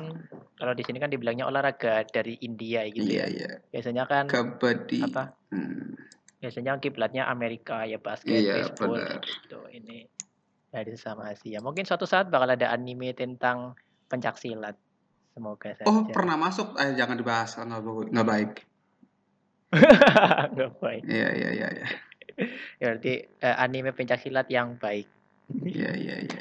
kalau 0.55 0.73
di 0.79 0.87
sini 0.87 1.02
kan 1.02 1.11
dibilangnya 1.11 1.50
olahraga 1.50 2.07
dari 2.07 2.38
India 2.47 2.87
gitu 2.87 3.02
Iya, 3.02 3.26
ya. 3.26 3.35
iya. 3.35 3.50
Biasanya 3.75 4.05
kan 4.07 4.31
Kabadi. 4.31 5.02
apa? 5.02 5.35
Hmm. 5.50 5.99
Biasanya 6.38 6.79
kiblatnya 6.79 7.26
Amerika 7.26 7.83
ya 7.83 7.99
basket, 7.99 8.31
Iya, 8.38 8.71
baseball 8.71 8.99
benar. 8.99 9.21
gitu. 9.26 9.59
Ini 9.67 10.07
dari 10.71 10.95
sama 10.95 11.35
Asia. 11.35 11.59
Mungkin 11.59 11.83
suatu 11.83 12.07
saat 12.07 12.31
bakal 12.31 12.55
ada 12.55 12.71
anime 12.71 13.11
tentang 13.12 13.75
pencak 14.07 14.38
silat. 14.38 14.79
Semoga 15.35 15.75
Oh, 15.83 16.07
saja. 16.07 16.12
pernah 16.14 16.37
masuk? 16.38 16.79
Eh, 16.79 16.95
jangan 16.95 17.19
dibahas, 17.19 17.59
nggak 17.59 18.26
baik. 18.26 18.52
Nggak 20.52 20.73
baik. 20.85 21.02
Iya, 21.09 21.29
iya, 21.33 21.50
iya, 21.57 21.69
iya. 21.73 21.87
Ya, 22.81 22.93
berarti 22.93 23.29
eh, 23.29 23.57
anime 23.61 23.93
pencak 23.93 24.21
silat 24.25 24.49
yang 24.49 24.81
baik. 24.81 25.05
Iya, 25.52 25.93
iya, 25.95 26.17
iya, 26.25 26.41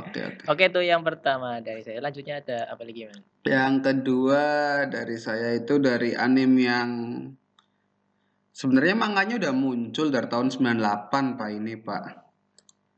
Oke, 0.00 0.20
oke. 0.24 0.42
Oke, 0.48 0.62
itu 0.72 0.80
yang 0.80 1.04
pertama 1.04 1.60
dari 1.60 1.84
saya. 1.84 2.00
Lanjutnya 2.00 2.40
ada 2.40 2.72
apa 2.72 2.82
lagi, 2.86 3.10
Man? 3.10 3.20
Yang 3.44 3.74
kedua 3.84 4.44
dari 4.88 5.16
saya 5.20 5.52
itu 5.58 5.76
dari 5.76 6.16
anime 6.16 6.56
yang 6.64 6.90
Sebenarnya 8.52 8.92
manganya 8.92 9.34
udah 9.40 9.54
muncul 9.56 10.12
dari 10.12 10.28
tahun 10.28 10.52
98 10.52 11.40
Pak 11.40 11.50
ini 11.56 11.72
Pak. 11.80 12.04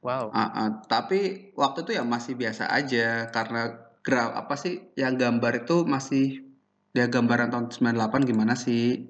Wow. 0.02 0.34
Uh, 0.34 0.42
uh, 0.42 0.68
tapi 0.90 1.54
waktu 1.54 1.86
itu 1.86 1.90
ya 1.94 2.02
masih 2.02 2.34
biasa 2.34 2.68
aja 2.68 3.30
karena 3.30 3.78
graf 4.04 4.34
apa 4.36 4.58
sih 4.58 4.92
yang 4.98 5.16
gambar 5.16 5.64
itu 5.64 5.86
masih 5.86 6.44
dia 6.92 7.08
gambaran 7.08 7.48
tahun 7.54 7.70
98 7.72 8.28
gimana 8.28 8.58
sih 8.58 9.08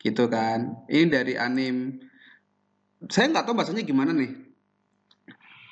gitu 0.00 0.26
kan. 0.32 0.88
Ini 0.88 1.06
dari 1.12 1.36
anim 1.36 2.00
saya 3.12 3.28
nggak 3.28 3.44
tahu 3.44 3.54
bahasanya 3.54 3.84
gimana 3.84 4.16
nih. 4.16 4.43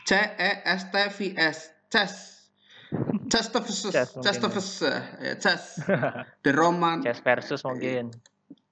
C 0.04 0.10
E 0.16 0.50
S 0.64 0.82
T 0.90 0.94
V 1.18 1.18
S. 1.38 1.58
Chess. 1.92 2.14
Chess 3.28 3.46
versus. 3.48 3.92
Chess 3.92 4.38
versus. 4.38 4.70
Ya 5.20 5.34
chess. 5.40 5.80
The 6.44 6.52
Roman. 6.52 7.04
Chess 7.04 7.20
versus 7.20 7.60
mungkin. 7.64 8.12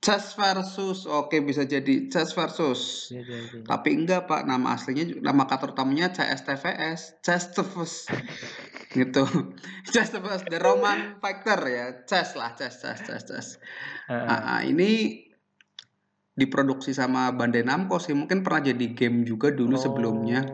Chess 0.00 0.32
versus, 0.32 1.04
oke 1.04 1.36
bisa 1.44 1.68
jadi 1.68 2.08
Chess 2.08 2.32
versus. 2.32 3.12
Ya, 3.12 3.20
ya, 3.20 3.36
ya. 3.52 3.60
Tapi 3.68 4.00
enggak 4.00 4.32
pak, 4.32 4.48
nama 4.48 4.72
aslinya, 4.72 5.20
nama 5.20 5.44
kata 5.44 5.76
utamanya 5.76 6.08
CSTVS, 6.08 7.20
Chess 7.20 7.52
versus, 7.52 8.08
gitu. 8.96 9.28
Chess 9.92 10.16
versus. 10.16 10.48
The 10.48 10.56
Roman 10.56 11.20
Fighter 11.20 11.60
ya, 11.68 11.86
Chess 12.08 12.32
lah, 12.32 12.56
Chess, 12.56 12.80
Chess, 12.80 13.04
Chess, 13.04 13.22
Chess. 13.28 13.48
Uh. 14.08 14.24
Nah, 14.24 14.64
ini 14.64 15.20
diproduksi 16.32 16.96
sama 16.96 17.28
Bandai 17.36 17.60
Namco 17.60 18.00
sih, 18.00 18.16
mungkin 18.16 18.40
pernah 18.40 18.72
jadi 18.72 18.96
game 18.96 19.28
juga 19.28 19.52
dulu 19.52 19.76
oh. 19.76 19.80
sebelumnya. 19.84 20.48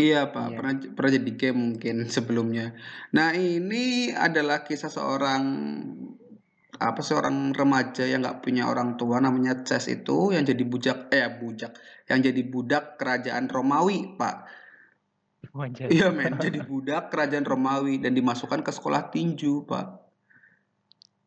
Iya 0.00 0.32
pak, 0.32 0.46
iya. 0.48 0.56
pernah 0.56 0.74
pernah 0.96 1.10
jadi 1.12 1.32
game 1.36 1.58
mungkin 1.60 1.96
sebelumnya. 2.14 2.72
Nah 3.12 3.36
ini 3.36 4.08
adalah 4.10 4.64
kisah 4.64 4.88
seorang 4.88 5.42
apa 6.80 7.00
seorang 7.04 7.52
remaja 7.52 8.08
yang 8.08 8.24
nggak 8.24 8.40
punya 8.40 8.64
orang 8.64 8.96
tua 8.96 9.20
namanya 9.20 9.60
Ces 9.68 9.92
itu 9.92 10.32
yang 10.32 10.48
jadi 10.48 10.64
bujak 10.64 11.12
eh 11.12 11.28
bujak 11.28 11.76
yang 12.08 12.24
jadi 12.24 12.40
budak 12.48 12.96
kerajaan 12.96 13.52
Romawi 13.52 14.16
pak. 14.16 14.36
Iya 15.92 16.08
men. 16.08 16.40
Jadi 16.40 16.64
budak 16.64 17.12
kerajaan 17.12 17.44
Romawi 17.44 18.00
dan 18.00 18.16
dimasukkan 18.16 18.64
ke 18.64 18.72
sekolah 18.72 19.12
tinju 19.12 19.68
pak. 19.68 19.86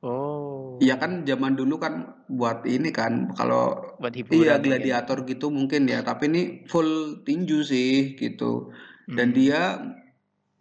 Oh 0.02 0.53
iya 0.80 0.96
kan 0.98 1.28
zaman 1.28 1.54
dulu 1.60 1.78
kan 1.78 2.26
buat 2.32 2.66
ini 2.66 2.90
kan 2.90 3.34
kalau 3.36 3.98
buat 4.00 4.14
iya 4.16 4.58
gladiator 4.58 5.26
ya. 5.26 5.36
gitu 5.36 5.52
mungkin 5.54 5.86
ya 5.86 6.02
tapi 6.02 6.32
ini 6.32 6.44
full 6.66 7.22
tinju 7.28 7.62
sih 7.62 8.16
gitu 8.16 8.72
dan 9.10 9.34
hmm. 9.34 9.38
dia 9.38 9.62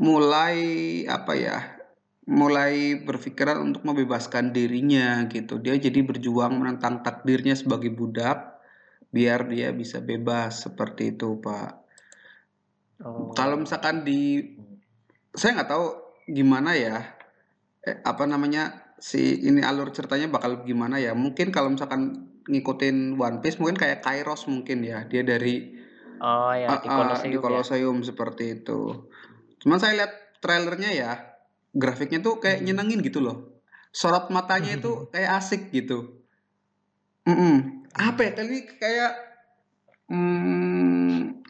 mulai 0.02 0.58
apa 1.06 1.32
ya 1.38 1.56
mulai 2.26 3.02
berpikiran 3.02 3.58
untuk 3.58 3.82
membebaskan 3.82 4.54
dirinya 4.54 5.26
gitu. 5.26 5.58
Dia 5.58 5.74
jadi 5.74 6.06
berjuang 6.06 6.54
menentang 6.54 7.02
takdirnya 7.02 7.58
sebagai 7.58 7.90
budak 7.90 8.62
biar 9.10 9.50
dia 9.50 9.74
bisa 9.74 9.98
bebas 9.98 10.64
seperti 10.64 11.18
itu, 11.18 11.42
Pak. 11.42 11.70
Oh. 13.02 13.34
Kalau 13.34 13.58
misalkan 13.58 14.06
di 14.06 14.54
saya 15.34 15.58
nggak 15.58 15.70
tahu 15.70 15.86
gimana 16.30 16.78
ya 16.78 17.02
eh, 17.82 17.98
apa 18.06 18.22
namanya 18.30 18.81
si 19.02 19.42
ini 19.42 19.66
alur 19.66 19.90
ceritanya 19.90 20.30
bakal 20.30 20.62
gimana 20.62 21.02
ya. 21.02 21.10
Mungkin 21.18 21.50
kalau 21.50 21.74
misalkan 21.74 22.30
ngikutin 22.46 23.18
One 23.18 23.42
Piece 23.42 23.58
mungkin 23.58 23.74
kayak 23.74 24.06
Kairos 24.06 24.46
mungkin 24.46 24.86
ya. 24.86 25.02
Dia 25.10 25.26
dari 25.26 25.82
Oh 26.22 26.54
ya, 26.54 26.78
di 26.78 26.86
Colosseum, 26.86 27.26
uh, 27.26 27.34
di 27.34 27.38
Colosseum 27.42 27.96
ya? 27.98 28.06
seperti 28.14 28.44
itu. 28.62 29.10
Cuman 29.58 29.82
saya 29.82 29.98
lihat 29.98 30.38
trailernya 30.38 30.94
ya, 30.94 31.10
grafiknya 31.74 32.22
tuh 32.22 32.38
kayak 32.38 32.62
hmm. 32.62 32.70
nyenengin 32.70 33.02
gitu 33.02 33.18
loh. 33.18 33.58
Sorot 33.90 34.30
matanya 34.30 34.78
itu 34.78 35.02
kayak 35.12 35.42
asik 35.42 35.74
gitu. 35.74 36.22
Mm 37.26 37.34
-mm. 37.34 37.54
Apa 37.98 38.30
ya? 38.30 38.32
Tadi 38.38 38.56
kayak 38.78 39.12
mm, 40.14 41.42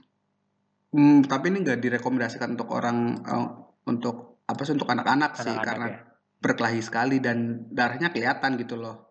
mm, 0.96 1.18
tapi 1.28 1.52
ini 1.52 1.68
nggak 1.68 1.80
direkomendasikan 1.84 2.56
untuk 2.56 2.72
orang 2.72 3.20
uh, 3.28 3.48
untuk 3.84 4.40
apa 4.48 4.60
sih 4.64 4.72
untuk 4.72 4.88
anak-anak 4.88 5.36
sih 5.36 5.52
karena 5.52 5.86
ya? 5.88 6.00
Berkelahi 6.42 6.82
sekali 6.82 7.22
dan 7.22 7.70
darahnya 7.70 8.10
kelihatan 8.10 8.58
gitu 8.58 8.76
loh. 8.76 9.08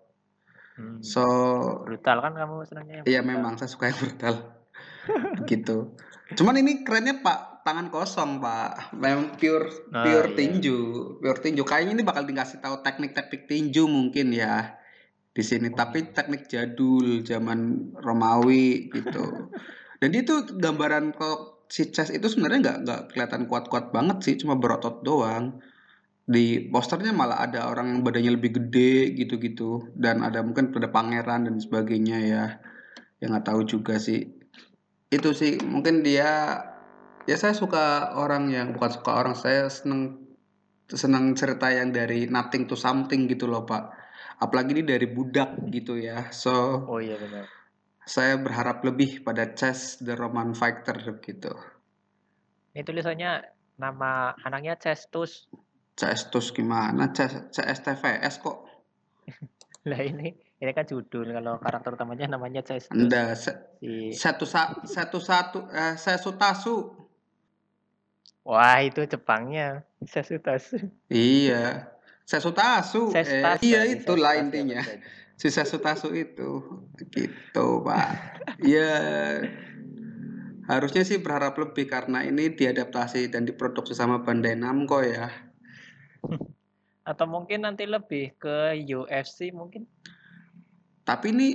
Hmm. 0.76 1.00
So 1.00 1.24
brutal 1.88 2.20
kan 2.20 2.36
kamu 2.36 2.56
senangnya? 2.68 3.02
Iya 3.08 3.24
memang 3.24 3.56
saya 3.56 3.72
suka 3.72 3.90
yang 3.90 3.98
brutal. 3.98 4.36
gitu. 5.50 5.96
Cuman 6.36 6.60
ini 6.60 6.84
kerennya 6.84 7.24
Pak 7.24 7.52
tangan 7.62 7.94
kosong 7.94 8.42
pak 8.42 8.94
memang 8.98 9.38
pure 9.38 9.70
oh, 9.70 10.02
pure 10.02 10.34
iya. 10.34 10.38
tinju 10.38 10.78
pure 11.22 11.40
tinju 11.42 11.62
kayaknya 11.62 12.02
ini 12.02 12.04
bakal 12.06 12.26
dikasih 12.26 12.58
tahu 12.58 12.82
teknik-teknik 12.82 13.46
tinju 13.46 13.86
mungkin 13.86 14.34
ya 14.34 14.82
di 15.32 15.44
sini 15.46 15.70
oh. 15.70 15.78
tapi 15.78 16.10
teknik 16.12 16.50
jadul 16.50 17.22
zaman 17.22 17.94
Romawi 18.02 18.90
gitu 18.90 19.54
dan 20.02 20.12
itu 20.12 20.58
gambaran 20.58 21.14
kok 21.14 21.70
si 21.72 21.88
chess 21.94 22.12
itu 22.12 22.28
sebenarnya 22.28 22.60
nggak 22.60 22.78
nggak 22.84 23.02
kelihatan 23.14 23.44
kuat-kuat 23.48 23.94
banget 23.96 24.18
sih 24.26 24.36
cuma 24.42 24.58
berotot 24.58 25.06
doang 25.06 25.62
di 26.32 26.72
posternya 26.72 27.12
malah 27.12 27.44
ada 27.44 27.68
orang 27.68 27.92
yang 27.92 28.02
badannya 28.08 28.32
lebih 28.40 28.52
gede 28.56 29.12
gitu-gitu. 29.20 29.92
Dan 29.92 30.24
ada 30.24 30.40
mungkin 30.40 30.72
pada 30.72 30.88
pangeran 30.88 31.52
dan 31.52 31.60
sebagainya 31.60 32.18
ya. 32.24 32.46
Yang 33.20 33.30
nggak 33.36 33.48
tahu 33.52 33.62
juga 33.68 34.00
sih. 34.00 34.32
Itu 35.12 35.36
sih 35.36 35.60
mungkin 35.68 36.08
dia 36.08 36.64
ya 37.28 37.36
saya 37.36 37.52
suka 37.52 38.16
orang 38.16 38.48
yang 38.48 38.72
bukan 38.72 38.92
suka 38.96 39.12
orang 39.12 39.36
saya 39.36 39.68
seneng 39.68 40.24
senang 40.88 41.36
cerita 41.36 41.68
yang 41.72 41.92
dari 41.92 42.26
nothing 42.32 42.66
to 42.66 42.80
something 42.80 43.28
gitu 43.28 43.52
loh 43.52 43.68
pak. 43.68 43.92
Apalagi 44.40 44.80
ini 44.80 44.84
dari 44.88 45.12
budak 45.12 45.60
gitu 45.68 46.00
ya. 46.00 46.32
So 46.32 46.88
oh 46.88 47.04
iya 47.04 47.20
benar. 47.20 47.46
saya 48.02 48.34
berharap 48.42 48.82
lebih 48.82 49.22
pada 49.22 49.54
Chess 49.54 50.02
the 50.02 50.18
Roman 50.18 50.58
Fighter 50.58 50.98
gitu. 51.22 51.54
Ini 52.74 52.82
tulisannya 52.82 53.46
nama 53.78 54.34
anaknya 54.42 54.78
Cestus 54.78 55.48
Cestus 56.02 56.50
gimana 56.50 57.14
Chess 57.14 57.54
CSTVS 57.54 58.42
kok 58.42 58.66
lah 59.90 60.02
ini 60.02 60.34
ini 60.34 60.72
kan 60.74 60.86
judul 60.90 61.30
kalau 61.30 61.62
karakter 61.62 61.94
utamanya 61.94 62.26
namanya 62.38 62.66
Enggak, 62.94 63.38
se 63.38 63.52
si... 63.78 64.14
satu 64.14 64.46
satu 64.50 65.18
satu 65.22 65.60
eh, 65.70 65.94
Sesutasu 65.98 67.02
Wah, 68.42 68.82
itu 68.82 69.06
Jepangnya. 69.06 69.86
Sesutasu. 70.02 70.82
Iya. 71.14 71.94
Sesutasu. 72.26 73.14
Eh, 73.14 73.46
iya 73.62 73.86
itu 73.86 74.18
lah 74.18 74.34
intinya. 74.34 74.82
Si 75.38 75.54
Sesutasu 75.54 76.10
itu. 76.18 76.82
Gitu, 76.98 77.68
Pak. 77.86 78.08
Iya. 78.66 78.98
Harusnya 80.66 81.06
sih 81.06 81.22
berharap 81.22 81.54
lebih 81.60 81.86
karena 81.86 82.26
ini 82.26 82.54
diadaptasi 82.54 83.30
dan 83.30 83.46
diproduksi 83.46 83.94
sama 83.94 84.26
Bandai 84.26 84.58
Namco 84.58 85.06
ya. 85.06 85.30
Atau 87.02 87.26
mungkin 87.26 87.66
nanti 87.66 87.90
lebih 87.90 88.38
ke 88.38 88.78
UFC 88.78 89.50
mungkin. 89.52 89.90
Tapi 91.02 91.34
ini 91.34 91.50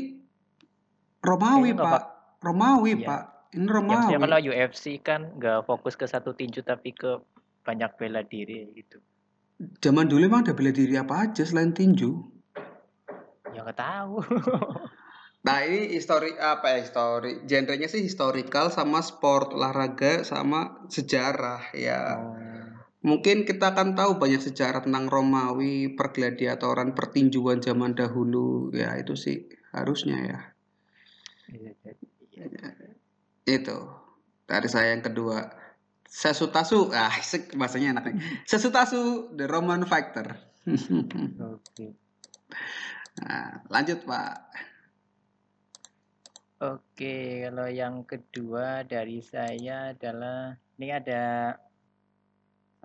Romawi, 1.22 1.70
Pak. 1.74 2.02
Romawi, 2.42 2.92
iya. 2.98 3.06
Pak. 3.06 3.22
Ini 3.56 3.66
Romawi. 3.66 4.12
Ya, 4.14 4.18
kalau 4.18 4.38
UFC 4.38 4.84
kan 5.02 5.34
nggak 5.38 5.66
fokus 5.66 5.94
ke 5.98 6.06
satu 6.06 6.34
tinju 6.34 6.62
tapi 6.62 6.92
ke 6.92 7.18
banyak 7.66 7.90
bela 7.98 8.22
diri 8.22 8.70
gitu. 8.78 9.02
Zaman 9.82 10.06
dulu 10.06 10.28
emang 10.28 10.46
ada 10.46 10.54
bela 10.54 10.70
diri 10.70 10.94
apa 10.94 11.26
aja 11.26 11.42
selain 11.42 11.72
tinju? 11.72 12.14
Ya 13.50 13.64
nggak 13.64 13.80
tahu. 13.80 14.20
nah 15.46 15.62
ini 15.64 15.96
histori 15.96 16.36
apa 16.36 16.76
ya 16.76 16.78
histori? 16.84 17.42
Genrenya 17.48 17.88
sih 17.88 18.04
historical 18.04 18.68
sama 18.70 19.00
sport 19.02 19.56
olahraga 19.56 20.22
sama 20.22 20.86
sejarah 20.92 21.72
ya. 21.72 22.20
Oh. 22.20 22.45
Mungkin 23.04 23.44
kita 23.44 23.76
akan 23.76 23.92
tahu 23.92 24.16
banyak 24.16 24.40
sejarah 24.40 24.82
tentang 24.82 25.06
Romawi, 25.12 25.92
pergladiatoran, 25.92 26.96
pertinjuan 26.96 27.60
zaman 27.60 27.92
dahulu. 27.92 28.72
Ya 28.72 28.96
itu 28.96 29.14
sih 29.14 29.46
harusnya 29.76 30.18
ya. 30.20 30.40
Iya, 31.52 31.70
iya. 32.32 32.44
iya. 32.48 32.68
Itu. 33.46 33.78
Dari 34.46 34.68
saya 34.70 34.96
yang 34.96 35.04
kedua. 35.04 35.44
Sesutasu. 36.06 36.90
Ah, 36.94 37.12
bahasanya 37.58 38.00
enaknya. 38.00 38.22
Sesutasu 38.48 39.34
The 39.36 39.46
Roman 39.46 39.84
Fighter. 39.84 40.38
Oke. 41.54 41.94
Nah, 43.22 43.62
lanjut, 43.70 44.02
Pak. 44.02 44.34
Oke, 46.56 47.44
kalau 47.44 47.68
yang 47.68 48.08
kedua 48.08 48.80
dari 48.88 49.20
saya 49.20 49.92
adalah 49.92 50.56
ini 50.80 50.88
ada 50.88 51.52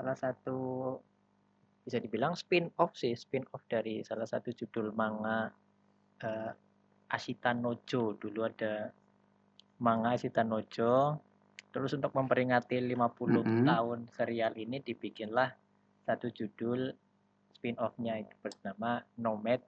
salah 0.02 0.18
satu 0.18 0.98
bisa 1.86 2.02
dibilang 2.02 2.34
spin 2.34 2.74
off 2.82 2.98
sih, 2.98 3.14
spin 3.14 3.46
off 3.54 3.62
dari 3.70 4.02
salah 4.02 4.26
satu 4.26 4.50
judul 4.50 4.90
manga 4.98 5.54
uh, 6.26 6.52
Ashita 7.14 7.54
Nojo. 7.54 8.18
Dulu 8.18 8.42
ada 8.42 8.90
manga 9.78 10.18
Sitanojo. 10.18 11.22
Terus 11.70 11.94
untuk 11.94 12.18
memperingati 12.18 12.82
50 12.82 12.98
mm 12.98 13.38
-hmm. 13.46 13.66
tahun 13.70 14.00
serial 14.12 14.54
ini 14.58 14.82
dibikinlah 14.82 15.54
satu 16.04 16.34
judul 16.34 16.92
spin-off-nya 17.56 18.26
itu 18.26 18.34
bernama 18.42 19.06
Nomad 19.22 19.62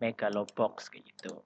Megalobox 0.00 0.88
gitu. 0.88 1.44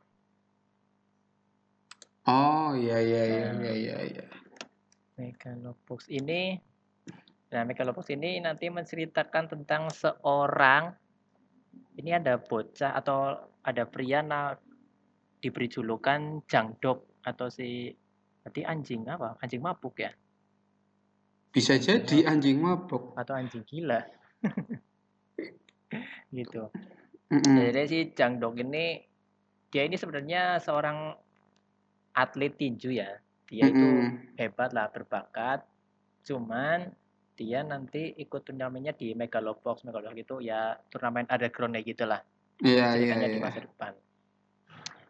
Oh, 2.31 2.79
iya 2.79 3.03
iya 3.03 3.23
iya 3.27 3.47
Nah. 3.51 3.59
iya 3.61 3.75
iya 3.75 3.97
iya. 4.07 4.25
Megalobox 5.19 6.07
ini 6.09 6.70
nah 7.51 7.67
Megalobox 7.67 8.15
ini 8.15 8.39
nanti 8.39 8.71
menceritakan 8.71 9.51
tentang 9.51 9.91
seorang 9.91 10.95
ini 11.99 12.15
ada 12.15 12.39
bocah 12.39 12.95
atau 12.95 13.37
ada 13.61 13.85
pria 13.85 14.23
na 14.23 14.55
diberi 15.41 15.69
julukan 15.69 16.45
Jangdok 16.47 17.25
atau 17.25 17.49
si 17.53 17.93
berarti 18.41 18.65
anjing 18.65 19.05
apa? 19.09 19.37
Anjing 19.41 19.61
mabuk 19.61 20.01
ya? 20.01 20.13
Bisa 21.51 21.77
jadi 21.77 22.25
anjing 22.31 22.63
mabuk. 22.63 23.13
atau 23.19 23.35
anjing 23.37 23.65
gila. 23.67 24.01
Gitu. 26.31 26.71
Mm-mm. 27.31 27.57
Jadi 27.59 27.83
si 27.91 27.99
Jangdok 28.15 28.55
ini 28.63 29.03
dia 29.71 29.83
ini 29.87 29.99
sebenarnya 29.99 30.63
seorang 30.63 31.15
atlet 32.15 32.55
tinju 32.55 32.91
ya. 32.95 33.11
Dia 33.51 33.67
itu 33.67 33.83
Mm-mm. 33.83 34.39
hebat 34.39 34.71
lah, 34.71 34.87
berbakat. 34.95 35.67
Cuman 36.23 36.91
dia 37.41 37.65
nanti 37.65 38.13
ikut 38.21 38.45
turnamennya 38.45 38.93
di 38.93 39.17
Megalobox. 39.17 39.89
Megalobox 39.89 40.13
itu 40.21 40.45
ya 40.45 40.77
turnamen 40.93 41.25
underground 41.25 41.73
kayak 41.73 41.89
gitulah. 41.89 42.21
Iya 42.61 43.01
iya 43.01 43.17
Ceritanya 43.17 43.29
di 43.33 43.39
iya. 43.41 43.45
masa 43.49 43.61
depan. 43.65 43.93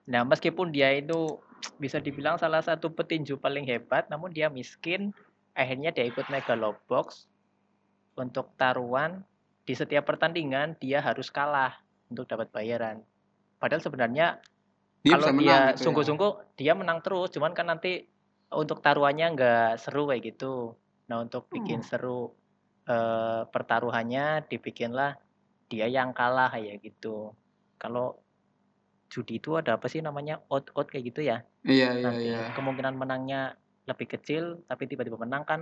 Nah, 0.06 0.22
meskipun 0.22 0.70
dia 0.70 0.94
itu 0.94 1.42
bisa 1.82 1.98
dibilang 1.98 2.38
salah 2.38 2.62
satu 2.62 2.94
petinju 2.94 3.42
paling 3.42 3.66
hebat, 3.66 4.06
namun 4.06 4.30
dia 4.30 4.46
miskin. 4.46 5.10
Akhirnya 5.58 5.90
dia 5.90 6.06
ikut 6.06 6.30
Megalobox 6.30 7.26
untuk 8.14 8.54
taruhan. 8.54 9.26
Di 9.66 9.74
setiap 9.74 10.06
pertandingan 10.06 10.78
dia 10.78 11.02
harus 11.02 11.34
kalah 11.34 11.82
untuk 12.06 12.30
dapat 12.30 12.46
bayaran. 12.54 13.02
Padahal 13.58 13.82
sebenarnya 13.82 14.38
Dia 15.02 15.16
kalau 15.18 15.34
dia 15.34 15.34
gitu 15.34 15.50
ya. 15.50 15.82
sungguh-sungguh 15.82 16.32
dia 16.54 16.72
menang 16.78 17.02
terus, 17.02 17.34
cuman 17.34 17.56
kan 17.56 17.66
nanti 17.66 18.06
untuk 18.54 18.84
taruhannya 18.84 19.34
nggak 19.34 19.70
seru 19.82 20.06
kayak 20.06 20.36
gitu. 20.36 20.78
Nah, 21.10 21.26
untuk 21.26 21.50
bikin 21.50 21.82
Hmm. 21.82 21.88
seru 21.90 22.20
eh, 22.90 23.42
pertaruhannya 23.46 24.50
dibikinlah 24.50 25.14
dia 25.70 25.86
yang 25.86 26.10
kalah 26.10 26.50
kayak 26.50 26.82
gitu. 26.82 27.34
Kalau 27.78 28.18
judi 29.10 29.38
itu 29.38 29.58
ada 29.58 29.78
apa 29.78 29.86
sih 29.86 30.02
namanya 30.02 30.42
out-out 30.50 30.90
kayak 30.90 31.14
gitu 31.14 31.22
ya. 31.22 31.42
Iya 31.66 31.98
iya 31.98 32.10
iya. 32.18 32.38
kemungkinan 32.54 32.94
menangnya 32.98 33.54
lebih 33.86 34.10
kecil, 34.18 34.62
tapi 34.66 34.86
tiba-tiba 34.90 35.18
menang 35.18 35.42
kan 35.46 35.60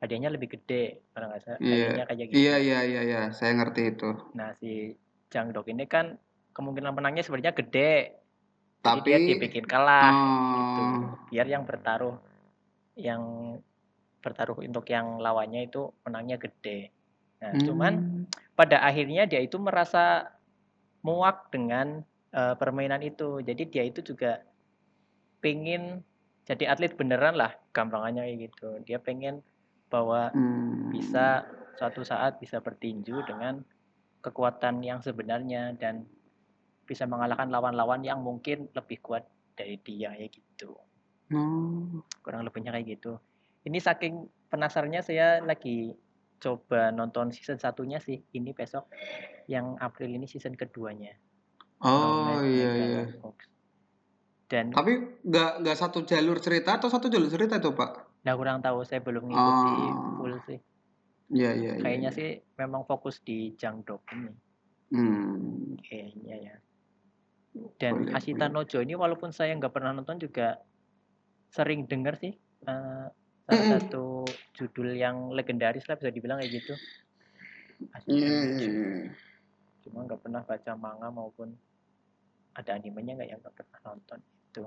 hadiahnya 0.00 0.32
lebih 0.32 0.56
gede. 0.56 1.04
Kalau 1.12 1.28
nggak 1.28 1.40
salah, 1.44 1.58
Iya 1.60 2.04
kayak 2.08 2.16
iya 2.16 2.28
gitu. 2.28 2.38
iya 2.60 2.78
iya 2.84 3.00
iya. 3.04 3.20
Saya 3.36 3.56
ngerti 3.60 3.82
itu. 3.96 4.08
Nah, 4.36 4.56
si 4.56 4.96
Jangdok 5.28 5.68
ini 5.68 5.84
kan 5.84 6.16
kemungkinan 6.56 6.96
menangnya 6.96 7.24
sebenarnya 7.24 7.52
gede. 7.56 8.20
Jadi 8.80 9.00
dia 9.04 9.16
Tapi 9.20 9.28
dibikin 9.36 9.64
kalah 9.68 10.08
gitu. 10.56 10.80
oh 10.80 11.28
Biar 11.28 11.44
yang 11.44 11.68
bertaruh 11.68 12.16
yang 12.96 13.20
bertaruh 14.20 14.60
untuk 14.60 14.86
yang 14.92 15.18
lawannya 15.18 15.68
itu 15.68 15.88
menangnya 16.04 16.36
gede. 16.36 16.92
Nah, 17.40 17.56
cuman 17.64 17.92
hmm. 17.96 18.24
pada 18.52 18.84
akhirnya 18.84 19.24
dia 19.24 19.40
itu 19.40 19.56
merasa 19.56 20.28
muak 21.00 21.48
dengan 21.48 22.04
eh, 22.30 22.54
permainan 22.54 23.00
itu. 23.00 23.40
Jadi 23.40 23.62
dia 23.72 23.84
itu 23.88 24.04
juga 24.04 24.44
pengen 25.40 26.04
jadi 26.44 26.72
atlet 26.72 26.92
beneran 26.96 27.36
lah, 27.36 27.56
gampangannya 27.72 28.28
kayak 28.28 28.38
gitu. 28.50 28.68
Dia 28.84 28.98
pengen 29.00 29.40
bahwa 29.90 30.30
Hmm. 30.36 30.92
bisa 30.92 31.48
suatu 31.80 32.04
saat 32.04 32.38
bisa 32.38 32.60
bertinju 32.60 33.24
dengan 33.24 33.64
kekuatan 34.20 34.84
yang 34.84 35.00
sebenarnya 35.00 35.74
dan 35.80 36.04
bisa 36.84 37.08
mengalahkan 37.08 37.48
lawan-lawan 37.48 38.04
yang 38.04 38.20
mungkin 38.20 38.68
lebih 38.76 39.00
kuat 39.00 39.24
dari 39.56 39.80
dia 39.80 40.12
ya 40.12 40.26
gitu. 40.28 40.76
Oh. 41.30 42.02
Kurang 42.20 42.44
lebihnya 42.44 42.74
kayak 42.74 42.98
gitu. 42.98 43.16
Ini 43.64 43.78
saking 43.78 44.14
penasarannya 44.48 45.02
saya 45.04 45.44
lagi 45.44 45.92
coba 46.40 46.88
nonton 46.90 47.30
season 47.30 47.60
satunya 47.60 48.00
sih. 48.00 48.24
Ini 48.32 48.56
besok 48.56 48.88
yang 49.46 49.76
April 49.78 50.16
ini 50.16 50.24
season 50.24 50.56
keduanya. 50.56 51.12
Oh 51.84 52.40
iya 52.44 52.70
iya. 52.76 53.02
Megalobox. 53.08 53.36
Dan 54.50 54.74
Tapi 54.74 54.92
nggak 55.22 55.62
nggak 55.62 55.76
satu 55.78 56.02
jalur 56.02 56.42
cerita 56.42 56.80
atau 56.80 56.90
satu 56.90 57.06
jalur 57.06 57.30
cerita 57.30 57.56
itu 57.60 57.70
Pak? 57.72 58.10
nah 58.20 58.36
kurang 58.36 58.60
tahu 58.60 58.84
saya 58.84 59.00
belum 59.00 59.32
ngikuti 59.32 59.74
Oh. 59.88 60.20
full 60.20 60.34
sih. 60.44 60.60
Iya 61.32 61.50
iya 61.56 61.72
iya. 61.78 61.80
Kayaknya 61.80 62.10
iya. 62.12 62.18
sih 62.18 62.28
memang 62.60 62.84
fokus 62.84 63.24
di 63.24 63.56
Jangdok 63.56 64.04
ini. 64.12 64.32
Hmm. 64.92 65.80
Kayaknya 65.80 66.36
ya. 66.36 66.56
Dan 67.80 68.04
Boleh 68.04 68.12
Asita 68.12 68.50
boleh. 68.50 68.54
Nojo 68.60 68.78
ini 68.84 68.94
walaupun 68.98 69.32
saya 69.32 69.56
nggak 69.56 69.72
pernah 69.72 69.96
nonton 69.96 70.20
juga 70.20 70.60
sering 71.48 71.88
dengar 71.88 72.20
sih 72.20 72.36
eh, 72.68 73.06
salah 73.50 73.66
Mm-mm. 73.66 73.82
satu 73.82 74.04
judul 74.54 74.94
yang 74.94 75.34
legendaris 75.34 75.82
lah 75.90 75.98
bisa 75.98 76.14
dibilang 76.14 76.38
kayak 76.38 76.62
gitu. 76.62 76.74
Iya 78.06 78.30
iya. 78.62 78.70
Cuma 79.82 80.06
nggak 80.06 80.22
pernah 80.22 80.42
baca 80.46 80.72
manga 80.78 81.10
maupun 81.10 81.50
ada 82.54 82.70
animenya 82.78 83.18
nggak 83.18 83.28
yang 83.34 83.40
nggak 83.42 83.54
pernah 83.58 83.80
nonton 83.90 84.18
itu. 84.22 84.64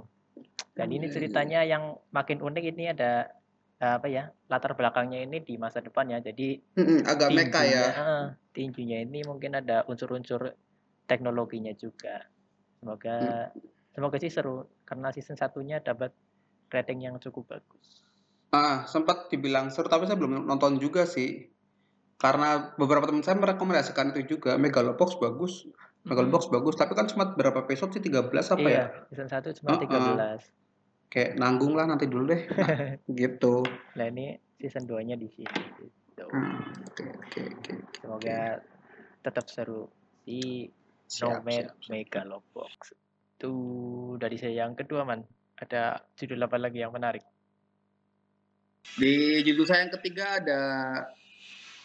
Dan 0.76 0.88
ini 0.92 1.08
ceritanya 1.08 1.64
yang 1.64 1.96
makin 2.12 2.44
unik 2.44 2.66
ini 2.76 2.92
ada 2.92 3.32
apa 3.80 4.08
ya 4.08 4.32
latar 4.48 4.76
belakangnya 4.76 5.24
ini 5.24 5.40
di 5.40 5.56
masa 5.56 5.80
depan 5.80 6.12
ya. 6.12 6.20
Jadi 6.20 6.60
Mm-mm, 6.76 7.08
Agak 7.08 7.30
tinjunya, 7.32 7.72
ya. 7.72 7.92
eh, 7.94 8.26
tinjunya 8.52 8.98
ini 9.06 9.24
mungkin 9.24 9.56
ada 9.64 9.88
unsur-unsur 9.88 10.52
teknologinya 11.08 11.72
juga. 11.78 12.26
Semoga 12.84 13.48
Hmm. 13.48 13.72
semoga 13.94 14.18
sih 14.18 14.34
seru 14.34 14.66
karena 14.84 15.14
season 15.14 15.38
satunya 15.38 15.78
dapat 15.80 16.12
rating 16.74 17.06
yang 17.06 17.16
cukup 17.22 17.46
bagus. 17.54 18.02
Ah, 18.54 18.86
sempat 18.86 19.34
dibilang 19.34 19.74
seru, 19.74 19.90
tapi 19.90 20.06
saya 20.06 20.14
belum 20.14 20.46
nonton 20.46 20.78
juga 20.78 21.10
sih. 21.10 21.50
Karena 22.22 22.72
beberapa 22.78 23.10
teman 23.10 23.26
saya 23.26 23.42
merekomendasikan 23.42 24.14
itu 24.14 24.38
juga. 24.38 24.62
Megalobox 24.62 25.18
bagus, 25.18 25.66
Mm-mm. 25.66 26.14
Megalobox 26.14 26.54
bagus. 26.54 26.78
Tapi 26.78 26.94
kan 26.94 27.10
cuma 27.10 27.34
berapa 27.34 27.66
episode 27.66 27.98
sih? 27.98 28.04
13 28.06 28.30
apa 28.54 28.68
ya? 28.70 28.70
Iya, 28.70 28.86
season 29.10 29.28
1 29.28 29.58
cuma 29.58 29.70
Heeh. 29.74 29.90
13. 29.90 30.46
Kayak 31.10 31.32
nanggung 31.42 31.74
lah 31.74 31.90
nanti 31.90 32.06
dulu 32.06 32.30
deh. 32.30 32.46
Nah, 32.54 32.94
gitu. 33.26 33.66
Nah, 33.98 34.06
ini 34.06 34.38
season 34.62 34.86
2-nya 34.86 35.18
di 35.18 35.34
sini 35.34 35.62
gitu. 35.82 36.30
Hmm, 36.30 36.62
Oke 36.94 37.10
oke 37.10 37.42
oke 37.42 37.42
oke. 37.58 37.74
Semoga 38.06 38.62
tetap 39.26 39.50
seru 39.50 39.90
si 40.22 40.70
Siap 41.10 41.42
Nomad. 41.42 41.74
Megalobox. 41.90 42.94
Itu 43.34 43.52
dari 44.22 44.38
saya 44.38 44.62
yang 44.62 44.78
kedua, 44.78 45.02
Man. 45.02 45.26
Ada 45.58 46.06
judul 46.14 46.38
apa 46.46 46.62
lagi 46.62 46.86
yang 46.86 46.94
menarik? 46.94 47.33
Di 48.94 49.42
judul 49.42 49.66
saya 49.66 49.86
yang 49.86 49.94
ketiga 49.98 50.38
ada 50.38 50.62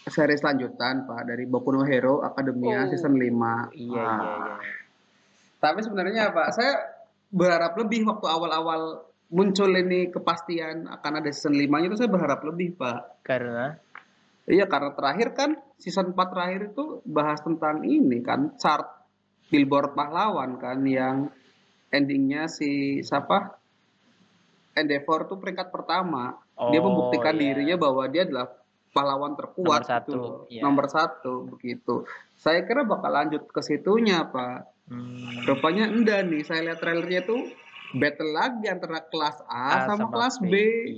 series 0.04 0.40
lanjutan 0.40 1.04
Pak 1.04 1.22
dari 1.24 1.44
Boku 1.44 1.68
no 1.68 1.84
Hero 1.84 2.20
Academia 2.20 2.84
Oh, 2.84 2.88
season 2.88 3.16
5. 3.16 3.72
iya 3.72 3.72
iya 3.72 4.04
Ah. 4.04 4.20
iya. 4.20 4.54
Tapi 5.58 5.78
sebenarnya 5.82 6.30
Pak, 6.30 6.48
saya 6.54 6.74
berharap 7.28 7.76
lebih 7.76 8.06
waktu 8.06 8.24
awal-awal 8.24 9.04
muncul 9.28 9.68
ini 9.68 10.08
kepastian 10.08 10.88
akan 10.88 11.12
ada 11.20 11.28
season 11.28 11.52
5-nya 11.52 11.92
itu 11.92 11.98
saya 11.98 12.08
berharap 12.08 12.40
lebih, 12.42 12.76
Pak. 12.76 13.24
Karena 13.24 13.76
Iya, 14.48 14.64
karena 14.64 14.96
terakhir 14.96 15.36
kan 15.36 15.50
season 15.76 16.16
4 16.16 16.32
terakhir 16.32 16.72
itu 16.72 17.04
bahas 17.04 17.36
tentang 17.44 17.84
ini 17.84 18.24
kan 18.24 18.56
chart 18.56 18.88
Billboard 19.48 19.92
pahlawan 19.92 20.56
kan 20.56 20.80
yang 20.88 21.28
endingnya 21.88 22.48
si 22.48 23.00
siapa? 23.00 23.60
Endeavor 24.72 25.28
tuh 25.28 25.36
peringkat 25.36 25.68
pertama. 25.68 26.32
Dia 26.58 26.80
oh 26.82 26.84
membuktikan 26.90 27.34
ya 27.38 27.40
dirinya 27.54 27.76
bahwa 27.78 28.02
dia 28.10 28.26
adalah 28.26 28.50
pahlawan 28.90 29.32
nomor 29.32 29.38
terkuat 29.38 29.80
gitu 29.86 29.90
satu 29.94 30.12
loh. 30.18 30.34
ya. 30.50 30.62
Nomor 30.66 30.86
satu 30.90 31.32
begitu. 31.54 31.94
Saya 32.34 32.66
kira 32.66 32.82
bakal 32.82 33.14
lanjut 33.14 33.46
ke 33.46 33.60
situnya, 33.62 34.26
Pak. 34.26 34.90
Hmm, 34.90 35.46
Rupanya 35.46 35.86
enggak 35.86 36.26
nih. 36.26 36.42
Saya 36.42 36.66
lihat 36.66 36.82
trailernya 36.82 37.22
tuh 37.22 37.46
battle 37.94 38.32
lagi 38.34 38.66
antara 38.68 39.00
kelas 39.06 39.40
A, 39.46 39.86
A 39.86 39.86
sama, 39.86 40.10
sama 40.10 40.12
kelas 40.12 40.34
B. 40.42 40.50
B. 40.50 40.54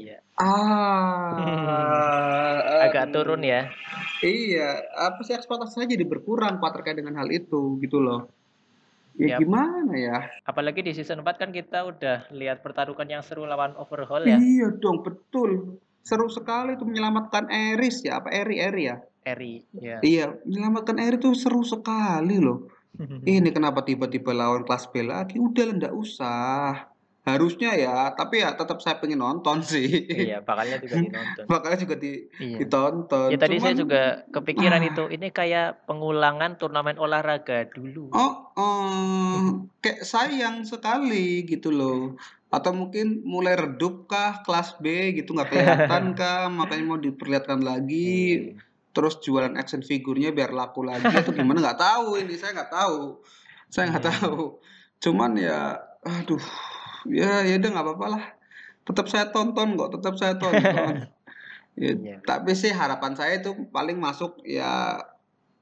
Iya. 0.06 0.18
Ah, 0.40 1.36
Agak 2.88 3.12
turun 3.12 3.44
ya. 3.44 3.68
Iya, 4.20 4.84
apa 4.96 5.20
sih 5.24 5.32
ekspektasi 5.32 5.72
saya 5.80 5.86
jadi 5.88 6.04
berkurang 6.04 6.60
Pak 6.60 6.80
terkait 6.80 6.96
dengan 6.96 7.20
hal 7.20 7.28
itu 7.28 7.76
gitu 7.80 8.00
loh. 8.00 8.28
Ya 9.18 9.36
Yap. 9.36 9.38
gimana 9.42 9.92
ya? 9.96 10.18
Apalagi 10.46 10.80
di 10.84 10.92
season 10.94 11.22
4 11.22 11.40
kan 11.40 11.50
kita 11.50 11.86
udah 11.86 12.30
lihat 12.30 12.62
pertarungan 12.62 13.08
yang 13.08 13.22
seru 13.24 13.46
lawan 13.46 13.74
Overhaul 13.74 14.26
ya. 14.26 14.38
Iya 14.38 14.74
dong, 14.78 15.02
betul. 15.02 15.80
Seru 16.00 16.30
sekali 16.32 16.74
itu 16.74 16.84
menyelamatkan 16.86 17.50
Eris 17.52 18.00
ya, 18.02 18.22
apa 18.22 18.32
Eri 18.32 18.56
Eri 18.58 18.82
ya? 18.88 18.96
Eri 19.26 19.62
ya. 19.76 20.00
Iya, 20.00 20.34
menyelamatkan 20.48 20.96
Eri 20.96 21.20
itu 21.20 21.30
seru 21.36 21.60
sekali 21.60 22.40
loh. 22.40 22.66
Ini 23.28 23.50
kenapa 23.54 23.84
tiba-tiba 23.86 24.34
lawan 24.34 24.66
kelas 24.66 24.90
B 24.90 25.06
lagi? 25.06 25.38
Udah 25.38 25.64
lah, 25.68 25.74
nggak 25.76 25.94
usah. 25.94 26.89
Harusnya 27.20 27.76
ya, 27.76 28.10
tapi 28.10 28.40
ya 28.40 28.52
tetap 28.52 28.80
saya 28.80 28.96
pengen 28.96 29.20
nonton 29.20 29.60
sih. 29.72 29.86
Iya, 30.08 30.40
bakalnya 30.40 30.80
juga 30.80 30.96
dinonton. 30.98 31.44
Makanya 31.46 31.78
juga 31.78 31.94
di, 31.94 32.12
Iya. 32.36 32.56
ditonton. 32.58 33.28
Ya 33.28 33.36
tadi 33.36 33.56
saya 33.56 33.72
Cuman, 33.72 33.82
juga 33.82 34.02
kepikiran 34.28 34.80
ah, 34.80 34.88
itu. 34.88 35.04
Ini 35.06 35.28
kayak 35.30 35.84
pengulangan 35.84 36.56
turnamen 36.56 36.96
olahraga 36.96 37.68
dulu. 37.68 38.08
oh, 38.10 38.32
oh, 38.54 39.44
kayak 39.78 40.00
sayang 40.02 40.64
sekali 40.64 41.44
gitu 41.44 41.68
loh. 41.68 42.16
Atau 42.48 42.72
mungkin 42.72 43.22
mulai 43.22 43.54
redup 43.54 44.04
kah 44.06 44.42
kelas 44.42 44.80
B 44.80 44.88
gitu 45.14 45.32
nggak 45.32 45.48
kelihatan 45.48 46.04
kah 46.18 46.48
makanya 46.48 46.84
mau 46.84 46.98
diperlihatkan 46.98 47.60
lagi 47.60 48.50
Iya. 48.50 48.58
terus 48.90 49.22
jualan 49.22 49.54
action 49.54 49.80
figurnya 49.80 50.34
biar 50.34 50.50
laku 50.50 50.82
lagi 50.82 51.06
atau 51.06 51.30
gimana 51.30 51.62
nggak 51.62 51.78
tahu 51.78 52.18
ini 52.18 52.34
saya 52.34 52.58
nggak 52.58 52.74
tahu 52.74 53.22
saya 53.70 53.84
nggak 53.86 54.02
Iya. 54.02 54.12
tahu 54.18 54.38
cuman 54.98 55.32
ya 55.38 55.78
aduh 56.02 56.42
ya 57.06 57.40
ya 57.40 57.56
udah 57.56 57.70
nggak 57.70 57.86
apa-apa 57.86 58.06
lah 58.08 58.24
tetap 58.82 59.06
saya 59.06 59.28
tonton 59.28 59.74
kok 59.74 59.90
tetap 59.94 60.14
saya 60.14 60.34
tonton 60.36 60.94
Ya, 61.72 61.94
Iya. 61.94 62.18
tapi 62.20 62.52
sih 62.52 62.68
harapan 62.70 63.14
saya 63.14 63.40
itu 63.40 63.54
paling 63.68 63.96
masuk 63.96 64.42
ya 64.42 65.00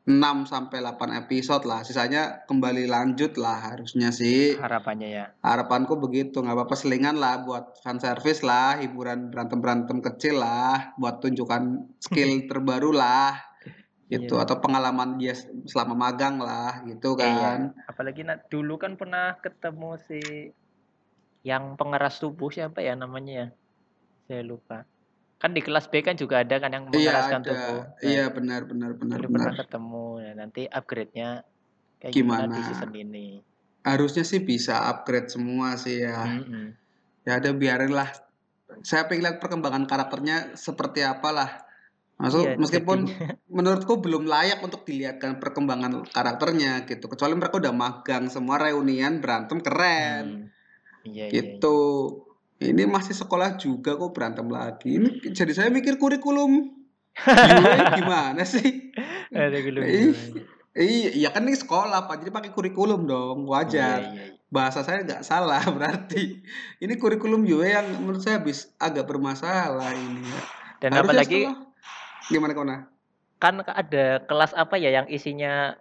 6 0.03 0.16
sampai 0.44 0.81
8 0.81 0.96
episode 1.14 1.62
lah 1.62 1.85
sisanya 1.85 2.42
kembali 2.42 2.88
lanjut 2.88 3.37
lah 3.37 3.61
harusnya 3.62 4.09
sih 4.11 4.57
Harapannya 4.57 5.09
ya. 5.12 5.24
harapanku 5.38 5.94
begitu 5.94 6.40
nggak 6.40 6.57
apa-apa 6.57 6.74
selingan 6.74 7.14
lah 7.14 7.44
buat 7.44 7.77
fan 7.79 8.01
service 8.01 8.40
lah 8.40 8.81
hiburan 8.81 9.29
berantem 9.29 9.61
berantem 9.61 10.01
kecil 10.01 10.40
lah 10.40 10.96
buat 10.96 11.20
tunjukkan 11.20 11.62
skill 12.01 12.31
terbaru 12.51 12.90
lah 12.90 13.37
gitu 14.09 14.35
Iya. 14.35 14.48
atau 14.48 14.57
pengalaman 14.59 15.20
dia 15.20 15.37
selama 15.68 15.92
magang 15.92 16.40
lah 16.40 16.83
gitu 16.83 17.14
Iya. 17.14 17.29
kan 17.37 17.61
Apalagi 17.87 18.24
na- 18.24 18.40
dulu 18.42 18.74
kan 18.74 18.96
pernah 18.96 19.37
ketemu 19.37 20.01
si 20.01 20.51
yang 21.49 21.65
pengeras 21.81 22.21
tubuh 22.21 22.53
siapa 22.53 22.85
ya 22.85 22.93
namanya 22.93 23.33
ya? 23.33 23.47
Saya 24.29 24.43
lupa. 24.45 24.85
Kan 25.39 25.55
di 25.57 25.63
kelas 25.63 25.89
B 25.89 26.03
kan 26.03 26.19
juga 26.19 26.43
ada 26.45 26.59
kan 26.59 26.69
yang 26.69 26.85
iya 26.91 27.09
mengeraskan 27.09 27.41
ada 27.41 27.49
tubuh. 27.49 27.81
Nah, 27.81 28.05
iya 28.05 28.25
benar 28.29 28.61
benar 28.69 28.91
benar 28.93 29.17
dulu 29.17 29.29
pernah 29.33 29.49
benar 29.49 29.61
ketemu. 29.63 30.07
Nah, 30.21 30.35
nanti 30.37 30.63
upgrade-nya 30.69 31.29
kayak 31.99 32.13
gimana 32.13 32.45
di 32.47 32.61
gimana 32.61 32.67
season 32.69 32.93
ini. 32.95 33.29
harusnya 33.83 34.23
sih 34.23 34.43
bisa 34.43 34.85
upgrade 34.87 35.31
semua 35.31 35.75
sih 35.75 36.05
ya 36.05 36.27
Mm-mm. 36.29 36.77
ya 37.25 37.41
ada 37.41 37.51
biarinlah 37.51 38.11
saya 38.85 39.09
pengen 39.09 39.25
lihat 39.25 39.39
perkembangan 39.41 39.89
karakternya 39.89 40.55
seperti 40.55 41.01
apalah 41.03 41.65
Maksud, 42.19 42.45
Iya, 42.45 42.55
meskipun 42.59 43.07
jadinya. 43.07 43.39
menurutku 43.57 44.03
belum 44.03 44.27
layak 44.27 44.59
untuk 44.61 44.83
dilihatkan 44.83 45.39
perkembangan 45.39 46.03
karakternya 46.11 46.83
gitu 46.85 47.07
kecuali 47.07 47.39
mereka 47.39 47.63
udah 47.63 47.71
magang 47.73 48.27
semua 48.27 48.59
reunian 48.59 49.23
berantem 49.23 49.63
keren 49.63 50.25
Hmm. 50.27 50.58
Iya, 51.09 51.25
iya, 51.25 51.27
iya. 51.27 51.35
gitu. 51.57 51.79
Ini 52.59 52.85
masih 52.85 53.14
sekolah 53.14 53.55
juga 53.55 53.94
kok 53.94 54.11
berantem 54.11 54.47
lagi. 54.47 54.99
Ini 54.99 55.31
jadi 55.31 55.53
saya 55.53 55.68
mikir 55.68 55.94
kurikulum. 55.94 56.75
Gimana 57.94 58.42
sih? 58.42 58.90
Ada 59.35 59.59
gitu. 59.59 59.79
Ih, 59.79 60.11
iya 60.75 61.11
iya 61.12 61.29
kan 61.31 61.42
ini 61.42 61.55
sekolah 61.55 62.05
pak. 62.05 62.18
Jadi 62.18 62.31
pakai 62.31 62.51
kurikulum 62.51 63.05
dong 63.05 63.44
Iya, 63.44 63.49
wajar. 63.49 63.99
Iya, 64.01 64.11
iya. 64.12 64.27
bahasa 64.49 64.81
saya 64.81 65.05
nggak 65.05 65.23
salah 65.23 65.61
berarti. 65.77 66.40
Ini 66.79 66.94
kurikulum 66.97 67.44
Yue 67.44 67.68
yang 67.68 67.87
menurut 67.97 68.21
saya 68.21 68.38
habis 68.38 68.73
agak 68.77 69.05
bermasalah 69.05 69.92
ini 69.92 70.25
Dan 70.79 70.94
Harusnya 70.94 71.05
apalagi 71.23 71.38
setelah- 71.44 71.66
gimana 72.27 72.53
kona? 72.53 72.77
Kan 73.38 73.62
ada 73.62 74.27
kelas 74.27 74.51
apa 74.53 74.75
ya 74.75 74.90
yang 74.90 75.07
isinya 75.07 75.79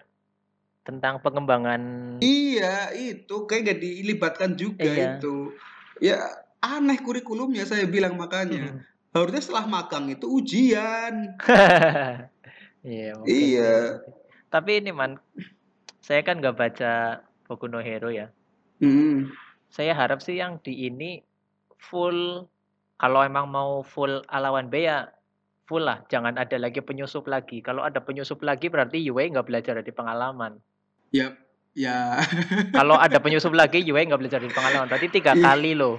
tentang 0.87 1.19
pengembangan 1.19 2.15
Iya, 2.23 2.95
itu 2.95 3.43
kayak 3.43 3.75
gak 3.75 3.79
dilibatkan 3.83 4.55
juga 4.55 4.87
Iya. 4.87 5.19
itu. 5.19 5.51
Ya 5.99 6.23
aneh 6.63 6.95
kurikulumnya 7.03 7.67
saya 7.67 7.83
bilang 7.83 8.15
makanya. 8.15 8.79
Harusnya 9.11 9.43
setelah 9.43 9.67
magang 9.67 10.07
itu 10.07 10.25
ujian. 10.31 11.35
Iya, 12.87 13.19
Iya. 13.27 13.99
Tapi 14.47 14.79
ini 14.79 14.95
man, 14.95 15.19
saya 15.99 16.23
kan 16.23 16.39
nggak 16.39 16.55
baca 16.55 17.19
Boku 17.43 17.67
no 17.67 17.83
Hero 17.83 18.07
ya. 18.07 18.31
Hmm. 18.79 19.27
Saya 19.67 19.91
harap 19.91 20.23
sih 20.23 20.39
yang 20.39 20.63
di 20.63 20.87
ini 20.87 21.19
full 21.75 22.47
kalau 22.95 23.19
emang 23.27 23.51
mau 23.51 23.83
full 23.83 24.23
alawan 24.31 24.71
B 24.71 24.87
ya 24.87 25.11
full 25.67 25.83
lah, 25.83 25.99
jangan 26.07 26.39
ada 26.39 26.55
lagi 26.55 26.79
penyusup 26.79 27.27
lagi. 27.27 27.59
Kalau 27.59 27.83
ada 27.83 27.99
penyusup 27.99 28.39
lagi 28.39 28.71
berarti 28.71 29.03
Yue 29.03 29.27
nggak 29.27 29.51
belajar 29.51 29.75
dari 29.83 29.91
pengalaman. 29.91 30.55
Ya, 31.09 31.33
ya. 31.71 32.19
Kalau 32.77 32.95
ada 32.95 33.17
penyusup 33.17 33.51
lagi 33.51 33.81
Yue 33.81 34.01
nggak 34.01 34.19
belajar 34.19 34.39
dari 34.39 34.51
pengalaman. 34.51 34.87
Berarti 34.87 35.07
tiga 35.09 35.33
Ih. 35.33 35.41
kali 35.41 35.71
loh. 35.73 35.97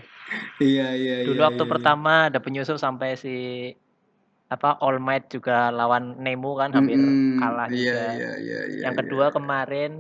Iya, 0.59 0.93
iya, 0.93 1.15
Dulu 1.25 1.41
iya, 1.41 1.47
waktu 1.49 1.65
iya. 1.65 1.71
pertama 1.71 2.13
ada 2.29 2.39
penyusup 2.39 2.77
sampai 2.77 3.17
si 3.17 3.37
apa 4.49 4.77
All 4.81 4.97
Might 4.99 5.29
juga 5.29 5.69
lawan 5.69 6.17
Nemo 6.19 6.57
kan 6.57 6.73
hampir 6.73 6.97
Mm-mm. 6.97 7.37
kalah 7.37 7.69
Iya, 7.69 7.79
juga. 7.79 8.01
iya, 8.13 8.33
iya, 8.37 8.61
iya. 8.67 8.81
Yang 8.85 8.95
iya. 8.95 9.01
kedua 9.01 9.27
kemarin 9.29 9.93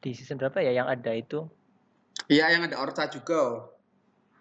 di 0.00 0.10
season 0.12 0.36
berapa 0.36 0.60
ya 0.60 0.72
yang 0.74 0.88
ada 0.88 1.12
itu? 1.12 1.44
Iya, 2.26 2.52
yang 2.52 2.68
ada 2.68 2.80
Orca 2.80 3.04
juga. 3.06 3.36
oh. 3.38 3.58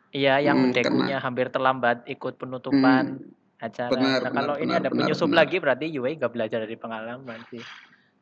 Iya, 0.10 0.42
yang 0.42 0.58
Hmm, 0.58 0.74
Dekunya 0.74 1.22
hampir 1.22 1.48
terlambat 1.48 2.02
ikut 2.06 2.36
penutupan 2.36 3.22
Hmm. 3.22 3.62
acara. 3.62 3.92
Benar, 3.94 4.20
nah, 4.26 4.32
kalau 4.34 4.54
benar, 4.56 4.64
ini 4.64 4.72
benar, 4.74 4.82
ada 4.82 4.90
penyusup 4.90 5.30
benar. 5.30 5.40
lagi 5.46 5.56
berarti 5.60 5.86
Yue 5.88 6.10
nggak 6.16 6.34
belajar 6.34 6.60
dari 6.66 6.76
pengalaman 6.76 7.40
sih. 7.48 7.62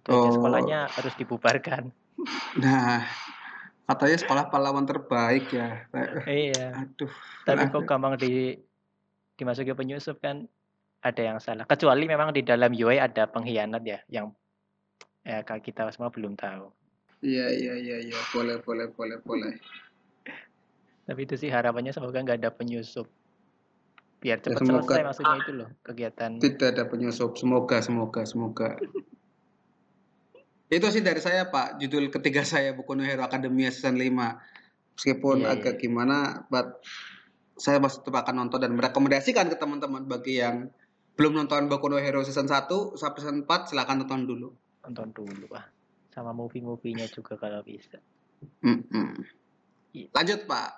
Dan 0.08 0.16
dia 0.24 0.32
Oh. 0.32 0.36
sekolahnya 0.40 0.80
harus 0.88 1.14
dibubarkan. 1.20 1.92
Nah, 2.64 3.06
katanya 3.86 4.18
sekolah 4.18 4.44
pahlawan 4.50 4.88
terbaik 4.88 5.54
ya. 5.54 5.86
iya. 6.26 6.74
Aduh. 6.74 7.12
Tapi 7.46 7.70
kok 7.70 7.86
gampang 7.86 8.18
di 8.18 8.58
dimasuki 9.38 9.72
penyusup 9.78 10.18
kan 10.18 10.50
ada 11.06 11.22
yang 11.22 11.38
salah. 11.38 11.70
Kecuali 11.70 12.10
memang 12.10 12.34
di 12.34 12.42
dalam 12.42 12.74
Yue 12.74 12.98
ada 12.98 13.30
pengkhianat 13.30 13.84
ya 13.86 14.00
yang 14.10 14.34
ya 15.22 15.46
kalau 15.46 15.62
kita 15.62 15.86
semua 15.94 16.10
belum 16.10 16.34
tahu. 16.34 16.74
Iya, 17.22 17.54
iya, 17.54 17.74
iya, 17.78 17.98
iya. 18.02 18.20
Boleh, 18.34 18.58
boleh, 18.66 18.90
boleh, 18.90 19.18
boleh. 19.22 19.54
Tapi 21.08 21.20
itu 21.24 21.36
sih 21.40 21.54
harapannya 21.54 21.94
semoga 21.94 22.20
nggak 22.20 22.42
ada 22.42 22.52
penyusup. 22.52 23.06
Biar 24.18 24.42
cepat 24.42 24.66
Ya, 24.66 24.68
semoga. 24.68 24.84
selesai 24.98 25.04
maksudnya 25.06 25.38
itu 25.38 25.52
loh 25.54 25.70
kegiatan. 25.86 26.32
Tidak 26.42 26.68
ada 26.74 26.84
penyusup. 26.90 27.38
Semoga, 27.38 27.78
semoga, 27.86 28.22
semoga. 28.26 28.70
Itu 30.68 30.92
sih 30.92 31.00
dari 31.00 31.24
saya, 31.24 31.48
Pak. 31.48 31.80
Judul 31.80 32.12
ketiga 32.12 32.44
saya 32.48 32.76
Boku 32.76 32.94
no 32.96 33.04
Hero 33.08 33.24
Academia 33.24 33.72
season 33.72 33.96
5. 33.96 34.98
Meskipun 34.98 35.46
Iya, 35.46 35.54
agak 35.54 35.78
gimana, 35.78 36.50
but 36.50 36.82
saya 37.54 37.78
masih 37.78 38.02
tetap 38.02 38.26
akan 38.26 38.46
nonton 38.46 38.66
dan 38.66 38.74
merekomendasikan 38.74 39.46
ke 39.46 39.58
teman-teman 39.58 40.10
bagi 40.10 40.42
yang 40.42 40.74
belum 41.14 41.38
nonton 41.38 41.70
Boku 41.70 41.90
no 41.90 42.02
Hero 42.02 42.26
season 42.26 42.50
1 42.50 42.98
sampai 42.98 43.20
season 43.22 43.46
4 43.46 43.74
silakan 43.74 44.06
nonton 44.06 44.26
dulu. 44.26 44.50
Nonton 44.86 45.14
dulu 45.14 45.48
ah. 45.54 45.66
Sama 46.12 46.34
movie-movie-nya 46.34 47.06
juga 47.14 47.38
kalau 47.38 47.62
bisa. 47.62 48.02
Mm-mm. 48.66 49.22
Iya. 49.94 50.10
Lanjut, 50.14 50.50
Pak. 50.50 50.70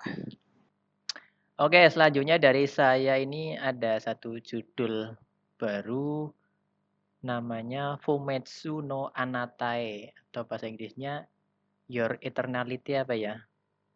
Oke, 1.60 1.80
selanjutnya 1.92 2.40
dari 2.40 2.64
saya 2.64 3.20
ini 3.20 3.52
ada 3.56 4.00
satu 4.00 4.40
judul 4.40 5.12
baru 5.60 6.32
namanya 7.20 8.00
Fumetsu 8.00 8.80
no 8.80 9.12
Anatae 9.12 10.12
atau 10.30 10.42
bahasa 10.48 10.66
Inggrisnya 10.68 11.28
Your 11.90 12.16
Eternality 12.24 12.96
apa 12.96 13.14
ya? 13.16 13.34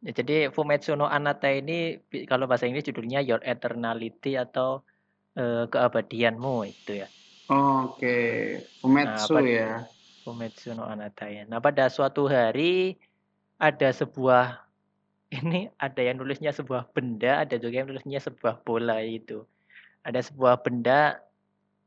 Ya, 0.04 0.12
jadi 0.12 0.52
Fumetsu 0.52 0.92
no 0.98 1.08
Anatae 1.08 1.64
ini 1.64 1.78
kalau 2.28 2.44
bahasa 2.44 2.68
Inggris 2.68 2.84
judulnya 2.84 3.24
Your 3.24 3.40
Eternality 3.40 4.36
atau 4.36 4.84
eh, 5.36 5.64
keabadianmu 5.70 6.68
itu 6.68 7.04
ya. 7.04 7.08
Oke, 7.48 8.16
Fumetsu 8.80 9.36
Nah, 9.36 9.44
ya. 9.44 9.70
Fumetsu 10.24 10.76
no 10.76 10.84
Anatae. 10.84 11.48
Nah, 11.48 11.60
pada 11.60 11.88
suatu 11.88 12.28
hari 12.28 12.96
ada 13.56 13.88
sebuah 13.92 14.64
ini 15.32 15.72
ada 15.80 16.00
yang 16.00 16.20
nulisnya 16.20 16.52
sebuah 16.52 16.92
benda, 16.92 17.42
ada 17.42 17.56
juga 17.58 17.82
yang 17.82 17.88
nulisnya 17.90 18.20
sebuah 18.20 18.60
bola 18.62 19.00
itu. 19.02 19.42
Ada 20.04 20.20
sebuah 20.20 20.60
benda, 20.60 21.24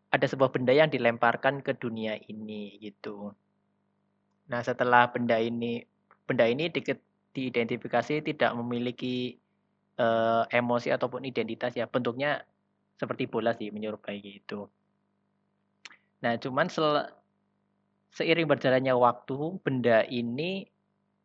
ada 0.07 0.25
sebuah 0.25 0.51
benda 0.55 0.71
yang 0.71 0.87
dilemparkan 0.87 1.59
ke 1.59 1.75
dunia 1.75 2.15
ini 2.31 2.79
gitu. 2.79 3.35
Nah, 4.47 4.63
setelah 4.63 5.11
benda 5.11 5.35
ini 5.35 5.83
benda 6.23 6.47
ini 6.47 6.71
di, 6.71 6.79
diidentifikasi 7.35 8.23
tidak 8.23 8.51
memiliki 8.55 9.35
eh, 9.99 10.43
emosi 10.47 10.91
ataupun 10.95 11.27
identitas 11.27 11.75
ya, 11.75 11.87
bentuknya 11.87 12.43
seperti 12.97 13.27
bola 13.27 13.53
sih 13.53 13.69
menyerupai 13.69 14.17
gitu. 14.23 14.71
Nah, 16.23 16.33
cuman 16.39 16.71
sel- 16.71 17.11
seiring 18.15 18.49
berjalannya 18.49 18.95
waktu, 18.97 19.61
benda 19.61 20.01
ini 20.07 20.65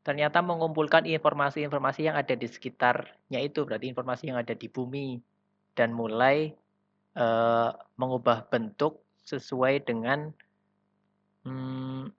ternyata 0.03 0.43
mengumpulkan 0.43 1.07
informasi-informasi 1.07 2.11
yang 2.11 2.19
ada 2.19 2.35
di 2.35 2.51
sekitarnya 2.51 3.39
itu, 3.39 3.63
berarti 3.63 3.87
informasi 3.89 4.35
yang 4.35 4.39
ada 4.43 4.53
di 4.53 4.67
bumi 4.67 5.23
dan 5.79 5.95
mulai 5.95 6.53
eh, 7.17 7.71
mengubah 7.97 8.49
bentuk 8.49 9.01
sesuai 9.23 9.87
dengan 9.87 10.33
hmm, 11.47 12.11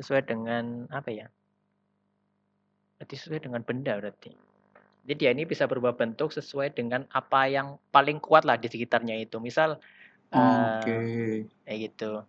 sesuai 0.00 0.22
dengan 0.28 0.88
apa 0.92 1.10
ya? 1.12 1.26
Berarti 2.96 3.14
sesuai 3.16 3.44
dengan 3.44 3.62
benda 3.64 3.92
berarti. 3.96 4.32
Jadi 5.06 5.14
dia 5.22 5.30
ini 5.30 5.46
bisa 5.46 5.70
berubah 5.70 5.94
bentuk 5.94 6.34
sesuai 6.34 6.74
dengan 6.74 7.06
apa 7.14 7.46
yang 7.46 7.78
paling 7.94 8.18
kuat 8.18 8.42
lah 8.42 8.58
di 8.58 8.66
sekitarnya 8.66 9.14
itu. 9.22 9.38
Misal 9.38 9.78
eh, 10.34 10.82
Oke. 10.82 10.96
kayak 11.62 11.78
gitu. 11.92 12.26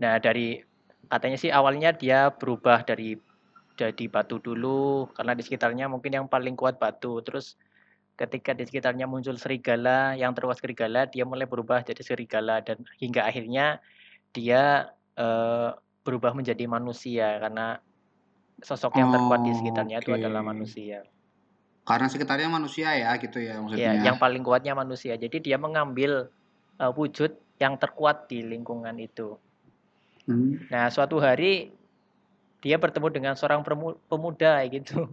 Nah, 0.00 0.16
dari 0.20 0.60
katanya 1.06 1.36
sih 1.36 1.52
awalnya 1.52 1.92
dia 1.92 2.32
berubah 2.32 2.84
dari 2.84 3.16
jadi 3.76 4.08
batu 4.08 4.40
dulu 4.40 5.12
karena 5.12 5.36
di 5.36 5.44
sekitarnya 5.44 5.86
mungkin 5.92 6.16
yang 6.16 6.26
paling 6.28 6.56
kuat 6.56 6.80
batu. 6.80 7.20
Terus 7.20 7.60
ketika 8.16 8.56
di 8.56 8.64
sekitarnya 8.64 9.04
muncul 9.04 9.36
serigala, 9.36 10.16
yang 10.16 10.32
terkuat 10.32 10.56
serigala, 10.58 11.04
dia 11.04 11.28
mulai 11.28 11.44
berubah 11.44 11.84
jadi 11.84 12.00
serigala 12.00 12.64
dan 12.64 12.80
hingga 12.96 13.28
akhirnya 13.28 13.78
dia 14.32 14.92
uh, 15.20 15.76
berubah 16.02 16.32
menjadi 16.32 16.64
manusia 16.64 17.36
karena 17.36 17.76
sosok 18.64 18.96
yang 18.96 19.12
terkuat 19.12 19.40
di 19.44 19.52
sekitarnya 19.52 19.96
okay. 20.00 20.04
itu 20.08 20.10
adalah 20.16 20.40
manusia. 20.40 21.04
Karena 21.86 22.08
sekitarnya 22.10 22.48
manusia 22.50 22.88
ya 22.96 23.14
gitu 23.20 23.38
ya 23.38 23.60
maksudnya. 23.60 23.92
Ya, 24.00 24.10
yang 24.10 24.16
paling 24.16 24.42
kuatnya 24.42 24.72
manusia. 24.74 25.14
Jadi 25.14 25.38
dia 25.38 25.60
mengambil 25.60 26.32
uh, 26.80 26.92
wujud 26.96 27.36
yang 27.60 27.76
terkuat 27.76 28.32
di 28.32 28.42
lingkungan 28.42 28.96
itu. 28.96 29.36
Hmm. 30.26 30.58
Nah, 30.72 30.90
suatu 30.90 31.20
hari 31.22 31.70
dia 32.64 32.80
bertemu 32.80 33.08
dengan 33.12 33.34
seorang 33.38 33.62
pemuda 34.10 34.64
gitu. 34.66 35.06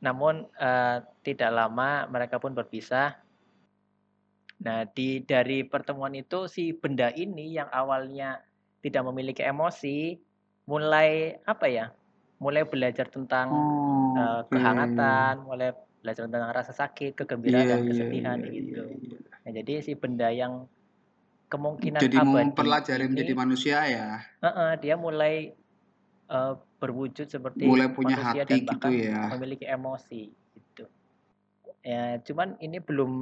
Namun 0.00 0.48
uh, 0.56 1.04
tidak 1.20 1.50
lama 1.52 2.08
mereka 2.08 2.40
pun 2.40 2.56
berpisah. 2.56 3.16
Nah, 4.60 4.84
di 4.92 5.24
dari 5.24 5.64
pertemuan 5.64 6.12
itu 6.12 6.44
si 6.48 6.76
benda 6.76 7.08
ini 7.16 7.56
yang 7.56 7.68
awalnya 7.72 8.44
tidak 8.84 9.08
memiliki 9.08 9.40
emosi 9.44 10.20
mulai 10.68 11.36
apa 11.44 11.66
ya? 11.68 11.86
Mulai 12.40 12.64
belajar 12.64 13.08
tentang 13.12 13.52
oh, 13.52 14.16
uh, 14.16 14.42
kehangatan, 14.48 15.44
mulai 15.44 15.76
belajar 16.00 16.24
tentang 16.24 16.48
rasa 16.48 16.72
sakit, 16.72 17.12
kegembiraan 17.12 17.60
yeah, 17.60 17.76
dan 17.76 17.80
iya, 17.84 17.88
kesedihan 17.92 18.38
yeah, 18.40 18.52
gitu. 18.52 18.82
Yeah, 18.88 19.16
yeah. 19.16 19.20
Nah, 19.44 19.50
jadi 19.52 19.72
si 19.84 19.92
benda 19.96 20.28
yang 20.32 20.64
kemungkinan 21.50 22.00
jadi 22.00 22.16
abadi 22.22 22.54
mempelajari 22.54 23.04
ini, 23.04 23.10
menjadi 23.12 23.32
manusia 23.36 23.78
ya. 23.84 24.08
Uh 24.40 24.48
-uh, 24.48 24.70
dia 24.78 24.94
mulai 24.96 25.52
uh, 26.30 26.54
berwujud 26.78 27.26
seperti 27.26 27.66
mulai 27.66 27.90
punya 27.90 28.16
manusia 28.16 28.46
hati 28.46 28.48
dan 28.48 28.58
gitu 28.62 28.68
bahkan 28.70 28.90
gitu 28.94 29.10
ya. 29.10 29.22
memiliki 29.34 29.66
emosi 29.66 30.22
gitu. 30.30 30.84
Ya, 31.80 32.20
cuman 32.22 32.60
ini 32.60 32.78
belum 32.78 33.12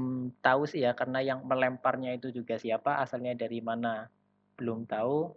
tahu 0.42 0.66
sih 0.68 0.82
ya 0.84 0.92
karena 0.92 1.22
yang 1.22 1.46
melemparnya 1.46 2.14
itu 2.14 2.30
juga 2.30 2.60
siapa, 2.60 3.00
asalnya 3.00 3.34
dari 3.34 3.58
mana 3.64 4.06
belum 4.58 4.84
tahu. 4.86 5.30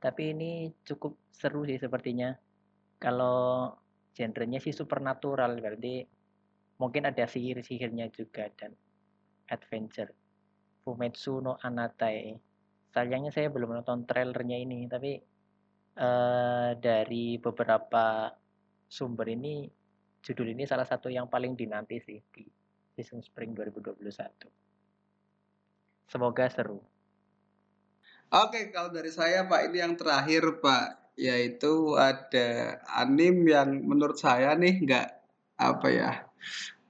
Tapi 0.00 0.22
ini 0.34 0.50
cukup 0.84 1.16
seru 1.30 1.62
sih 1.64 1.78
sepertinya. 1.78 2.34
Kalau 3.00 3.72
genrenya 4.12 4.60
sih 4.60 4.74
supernatural 4.74 5.56
berarti 5.56 6.04
mungkin 6.82 7.08
ada 7.08 7.24
sihir-sihirnya 7.24 8.10
juga 8.12 8.50
dan 8.58 8.74
adventure. 9.48 10.10
Fumetsu 10.82 11.38
no 11.44 11.56
Anatai. 11.62 12.34
Sayangnya 12.90 13.30
saya 13.30 13.54
belum 13.54 13.70
nonton 13.70 14.02
trailernya 14.02 14.58
ini, 14.58 14.90
tapi 14.90 15.29
uh, 15.96 16.76
dari 16.78 17.40
beberapa 17.40 18.30
sumber 18.90 19.30
ini 19.30 19.70
judul 20.20 20.52
ini 20.52 20.68
salah 20.68 20.84
satu 20.84 21.08
yang 21.08 21.26
paling 21.26 21.56
dinanti 21.56 21.96
sih 22.02 22.20
di 22.30 22.44
season 22.94 23.24
spring 23.24 23.56
2021. 23.56 24.04
Semoga 26.10 26.50
seru. 26.50 26.82
Oke, 28.30 28.70
kalau 28.70 28.94
dari 28.94 29.10
saya 29.10 29.46
Pak 29.46 29.70
ini 29.70 29.78
yang 29.82 29.94
terakhir 29.98 30.62
Pak, 30.62 31.14
yaitu 31.18 31.98
ada 31.98 32.78
anim 32.94 33.42
yang 33.46 33.82
menurut 33.82 34.18
saya 34.18 34.54
nih 34.54 34.86
nggak 34.86 35.08
apa 35.58 35.86
ya, 35.90 36.12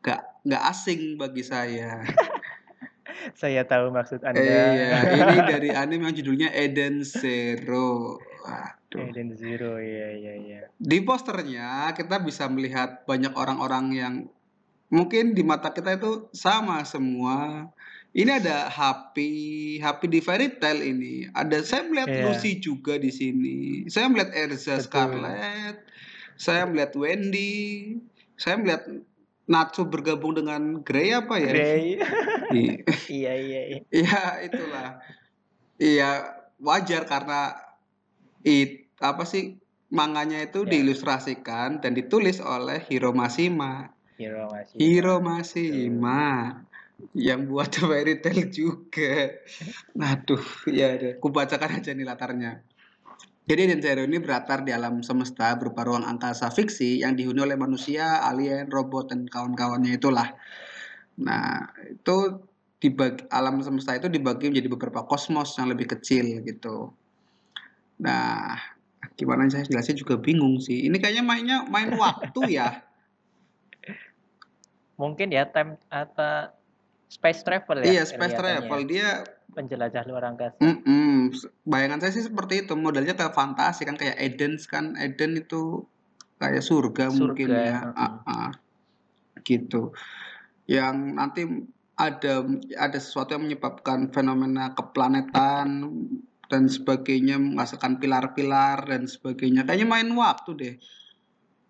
nggak 0.04 0.20
nggak 0.44 0.62
asing 0.68 1.16
bagi 1.16 1.44
saya. 1.44 2.04
saya 3.40 3.64
tahu 3.64 3.92
maksud 3.92 4.20
Anda. 4.24 4.40
Iya, 4.40 4.96
ini 5.16 5.36
dari 5.56 5.70
anim 5.72 6.00
yang 6.04 6.14
judulnya 6.16 6.48
Eden 6.52 7.04
Zero. 7.04 8.20
Waduh. 8.90 9.06
Eden 9.14 9.30
Zero, 9.38 9.78
iya 9.78 10.10
iya 10.18 10.34
iya. 10.34 10.60
Di 10.82 10.98
posternya 11.06 11.94
kita 11.94 12.18
bisa 12.26 12.50
melihat 12.50 13.06
banyak 13.06 13.30
orang-orang 13.38 13.86
yang 13.94 14.14
mungkin 14.90 15.38
di 15.38 15.46
mata 15.46 15.70
kita 15.70 15.94
itu 15.94 16.26
sama 16.34 16.82
semua. 16.82 17.70
Ini 18.10 18.42
ada 18.42 18.66
Happy, 18.66 19.78
Happy 19.78 20.10
di 20.10 20.18
Fairy 20.18 20.58
Tail 20.58 20.82
ini. 20.82 21.30
Ada 21.30 21.62
saya 21.62 21.86
melihat 21.86 22.10
yeah. 22.10 22.22
Lucy 22.26 22.58
juga 22.58 22.98
di 22.98 23.14
sini. 23.14 23.86
Saya 23.86 24.10
melihat 24.10 24.34
Erza 24.34 24.82
Betul. 24.82 24.82
Scarlett. 24.90 25.78
Saya 26.34 26.66
melihat 26.66 26.90
Wendy. 26.98 27.94
Saya 28.34 28.58
melihat 28.58 28.90
Natsu 29.46 29.86
bergabung 29.86 30.34
dengan 30.34 30.82
Grey 30.82 31.14
apa 31.14 31.38
ya? 31.38 31.54
Grey. 31.54 32.02
iya 33.22 33.32
iya 33.38 33.60
iya. 33.70 33.80
Iya 33.94 34.22
itulah. 34.50 34.98
Iya 35.78 36.10
wajar 36.58 37.06
karena 37.06 37.69
it 38.44 38.90
apa 39.00 39.24
sih 39.24 39.56
manganya 39.90 40.44
itu 40.44 40.62
yeah. 40.64 40.70
diilustrasikan 40.76 41.82
dan 41.82 41.92
ditulis 41.96 42.38
oleh 42.38 42.82
Hiro 42.86 43.10
Mashima. 43.10 43.90
Hiro 44.16 44.46
Mashima. 44.48 44.78
Hiro 44.78 45.16
Mashima 45.18 46.22
yang 47.16 47.48
buat 47.48 47.72
fairy 47.80 48.20
tale 48.20 48.48
juga. 48.52 49.40
Aduh, 49.96 50.44
ya 50.68 50.94
deh. 50.96 51.16
Kubacakan 51.18 51.80
aja 51.80 51.90
nih 51.96 52.06
latarnya. 52.06 52.62
Jadi 53.50 53.66
Dan 53.66 53.82
Zero 53.82 54.06
ini 54.06 54.22
beratar 54.22 54.62
di 54.62 54.70
alam 54.70 55.02
semesta 55.02 55.50
berupa 55.58 55.82
ruang 55.82 56.06
angkasa 56.06 56.54
fiksi 56.54 57.02
yang 57.02 57.18
dihuni 57.18 57.42
oleh 57.42 57.58
manusia, 57.58 58.22
alien, 58.22 58.70
robot, 58.70 59.10
dan 59.10 59.26
kawan-kawannya 59.26 59.98
itulah. 59.98 60.38
Nah, 61.18 61.66
itu 61.90 62.46
dibagi, 62.78 63.26
alam 63.26 63.58
semesta 63.58 63.98
itu 63.98 64.06
dibagi 64.06 64.54
menjadi 64.54 64.70
beberapa 64.70 65.02
kosmos 65.02 65.58
yang 65.58 65.66
lebih 65.66 65.90
kecil 65.98 66.46
gitu. 66.46 66.94
Nah, 68.00 68.56
gimana 69.14 69.46
saya 69.52 69.68
jelasnya 69.68 70.00
juga 70.00 70.16
bingung 70.16 70.56
sih. 70.58 70.88
Ini 70.88 70.96
kayaknya 70.96 71.24
mainnya 71.24 71.58
main 71.68 71.92
waktu 71.92 72.56
ya. 72.56 72.80
Mungkin 75.00 75.32
ya 75.32 75.48
time 75.48 75.76
apa 75.92 76.56
space 77.12 77.44
travel 77.44 77.84
ya. 77.84 78.00
Iya, 78.00 78.02
space 78.08 78.36
travel. 78.36 78.80
Dia 78.88 79.24
penjelajah 79.52 80.02
luar 80.08 80.24
angkasa. 80.32 80.60
Mm 80.64 80.76
-mm. 80.80 81.14
Bayangan 81.68 82.00
saya 82.00 82.12
sih 82.16 82.24
seperti 82.24 82.64
itu. 82.64 82.72
Modelnya 82.78 83.12
kayak 83.12 83.36
fantasi 83.36 83.84
kan 83.84 84.00
kayak 84.00 84.16
Eden 84.16 84.56
kan. 84.64 84.96
Eden 84.96 85.36
itu 85.36 85.84
kayak 86.40 86.64
surga, 86.64 87.12
surga 87.12 87.20
mungkin 87.20 87.48
ya. 87.52 87.78
Uh 87.92 88.04
-uh. 88.24 88.50
Gitu. 89.44 89.92
Yang 90.64 90.96
nanti 91.12 91.42
ada 92.00 92.48
ada 92.80 92.98
sesuatu 92.98 93.36
yang 93.36 93.44
menyebabkan 93.44 94.08
fenomena 94.08 94.72
keplanetan 94.72 95.84
dan 96.50 96.66
sebagainya 96.66 97.38
menghasilkan 97.38 98.02
pilar-pilar 98.02 98.82
dan 98.82 99.06
sebagainya. 99.06 99.62
Kayaknya 99.62 99.86
main 99.86 100.08
waktu 100.18 100.50
deh. 100.58 100.74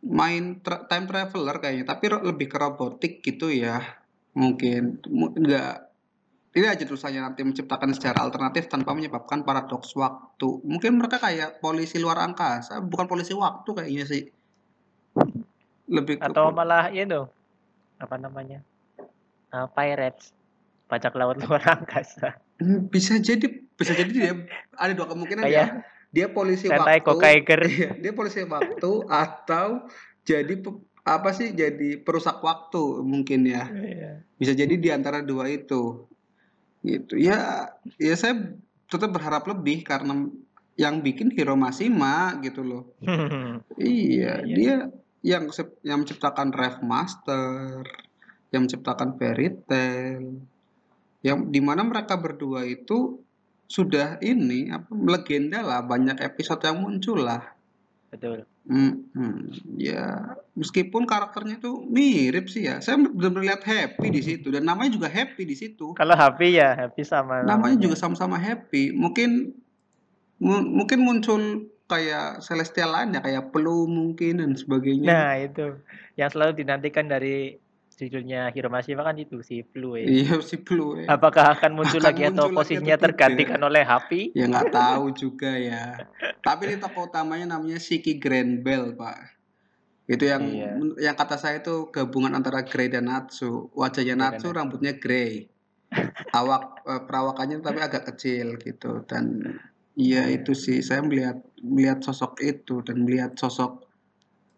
Main 0.01 0.65
tra 0.65 0.89
time 0.89 1.05
traveler 1.05 1.61
kayaknya 1.61 1.85
tapi 1.85 2.09
lebih 2.09 2.49
ke 2.49 2.57
robotik 2.57 3.21
gitu 3.21 3.53
ya 3.53 3.85
mungkin. 4.33 4.97
Enggak. 5.37 5.93
Ini 6.51 6.67
aja 6.67 6.83
tulisannya 6.83 7.23
nanti 7.23 7.47
menciptakan 7.47 7.95
secara 7.95 8.27
alternatif 8.27 8.67
tanpa 8.67 8.91
menyebabkan 8.97 9.47
paradoks 9.47 9.95
waktu. 9.95 10.65
Mungkin 10.67 10.99
mereka 10.99 11.23
kayak 11.23 11.63
polisi 11.63 12.01
luar 12.01 12.19
angkasa 12.25 12.83
bukan 12.83 13.07
polisi 13.07 13.37
waktu 13.37 13.71
kayaknya 13.71 14.05
sih. 14.09 14.23
Lebih 15.87 16.19
atau 16.25 16.51
ke... 16.51 16.57
malah 16.57 16.89
itu 16.91 17.29
apa 18.01 18.17
namanya? 18.17 18.65
Uh, 19.53 19.69
pirates 19.71 20.33
bajak 20.91 21.15
laut 21.15 21.39
luar 21.47 21.63
angkasa 21.79 22.37
hmm, 22.59 22.91
bisa 22.91 23.17
jadi 23.23 23.47
bisa 23.81 23.97
jadi 23.97 24.11
dia 24.13 24.33
ada 24.83 24.93
dua 24.93 25.09
kemungkinan 25.09 25.49
ya. 25.49 25.81
Dia 26.13 26.29
polisi 26.29 26.69
waktu. 26.69 27.01
Iya, 27.71 27.91
dia 27.97 28.13
polisi 28.13 28.45
waktu 28.45 28.93
atau 29.09 29.89
jadi 30.27 30.55
apa 31.01 31.31
sih 31.33 31.57
jadi 31.57 32.05
perusak 32.05 32.45
waktu 32.45 33.01
mungkin 33.01 33.49
ya. 33.49 33.65
Iya. 33.73 34.13
Bisa 34.37 34.53
jadi 34.53 34.77
di 34.77 34.91
antara 34.93 35.25
dua 35.25 35.49
itu. 35.49 36.05
Gitu. 36.85 37.17
Ya 37.17 37.73
ya 37.97 38.15
saya 38.19 38.53
tetap 38.91 39.15
berharap 39.15 39.49
lebih 39.49 39.87
karena 39.87 40.29
yang 40.75 41.01
bikin 41.05 41.31
Hiro 41.31 41.55
Mashima 41.55 42.37
gitu 42.43 42.65
loh. 42.65 42.83
iya, 43.79 44.41
iya, 44.41 44.57
dia 44.57 44.77
yang 45.21 45.53
yang 45.85 46.03
menciptakan 46.03 46.51
Rev 46.57 46.81
Master, 46.81 47.85
yang 48.49 48.65
menciptakan 48.65 49.21
Fairy 49.21 49.53
Tail, 49.69 50.41
yang 51.21 51.53
di 51.53 51.61
mana 51.61 51.85
mereka 51.85 52.17
berdua 52.17 52.65
itu 52.65 53.21
sudah 53.71 54.19
ini 54.19 54.73
apa 54.73 54.91
legenda 54.91 55.63
lah 55.63 55.85
banyak 55.87 56.19
episode 56.19 56.65
yang 56.67 56.83
muncul 56.83 57.23
lah. 57.23 57.55
Betul. 58.11 58.43
Hmm, 58.67 59.07
hmm, 59.15 59.79
ya. 59.79 60.35
Meskipun 60.59 61.07
karakternya 61.07 61.63
tuh 61.63 61.87
mirip 61.87 62.51
sih 62.51 62.67
ya. 62.67 62.83
Saya 62.83 62.99
benar-benar 62.99 63.55
lihat 63.55 63.63
happy 63.63 64.11
di 64.11 64.21
situ 64.27 64.51
dan 64.51 64.67
namanya 64.67 64.99
juga 64.99 65.07
happy 65.07 65.47
di 65.47 65.55
situ. 65.55 65.95
Kalau 65.95 66.19
happy 66.19 66.59
ya 66.59 66.75
happy 66.75 67.07
sama 67.07 67.47
namanya, 67.47 67.79
namanya. 67.79 67.79
juga 67.79 67.97
sama-sama 67.97 68.37
happy. 68.37 68.91
Mungkin 68.91 69.55
mungkin 70.43 70.99
muncul 71.07 71.71
kayak 71.87 72.43
celestial 72.43 72.91
lain 72.91 73.19
ya 73.19 73.21
kayak 73.23 73.55
pelu 73.55 73.87
mungkin 73.87 74.43
dan 74.43 74.59
sebagainya. 74.59 75.07
Nah 75.07 75.33
itu. 75.39 75.79
Yang 76.19 76.35
selalu 76.35 76.53
dinantikan 76.59 77.07
dari 77.07 77.55
judulnya 78.01 78.49
Hiromashima 78.49 79.05
kan 79.05 79.19
itu 79.19 79.45
si 79.45 79.61
Blue 79.61 79.99
ya. 79.99 80.09
Iya 80.09 80.41
si 80.41 80.57
Blue. 80.57 81.03
Ya. 81.03 81.13
Apakah 81.13 81.53
akan 81.53 81.77
muncul 81.77 82.01
Akan 82.01 82.09
lagi 82.09 82.23
atau 82.25 82.33
muncul 82.33 82.47
lagi 82.49 82.57
posisinya 82.57 82.95
atau 82.95 83.03
tidak? 83.03 83.05
tergantikan 83.13 83.61
oleh 83.61 83.83
Happy? 83.83 84.21
Ya 84.33 84.45
nggak 84.47 84.71
tahu 84.71 85.05
juga 85.13 85.53
ya. 85.53 85.99
Tapi 86.41 86.63
ini 86.67 86.77
tokoh 86.79 87.07
utamanya 87.07 87.53
namanya 87.53 87.77
Shiki 87.77 88.17
Grand 88.17 88.63
Bell, 88.63 88.95
Pak. 88.95 89.19
Itu 90.07 90.25
yang 90.25 90.43
Iya. 90.43 90.71
yang 90.99 91.15
kata 91.15 91.37
saya 91.37 91.61
itu 91.61 91.87
gabungan 91.89 92.33
antara 92.33 92.63
Grey 92.63 92.89
dan 92.89 93.07
Natsu. 93.07 93.69
Wajahnya 93.73 94.15
Natsu. 94.15 94.51
rambutnya 94.51 94.95
grey. 94.95 95.47
Awak 96.31 96.63
eh, 96.87 97.03
perawakannya 97.03 97.59
tapi 97.59 97.79
agak 97.79 98.07
kecil 98.15 98.55
gitu 98.57 99.03
dan 99.05 99.59
iya 99.95 100.25
Iya. 100.25 100.39
itu 100.39 100.55
sih 100.55 100.81
saya 100.81 101.03
melihat 101.03 101.43
melihat 101.59 101.99
sosok 102.01 102.39
itu 102.41 102.79
dan 102.81 103.03
melihat 103.03 103.35
sosok 103.35 103.87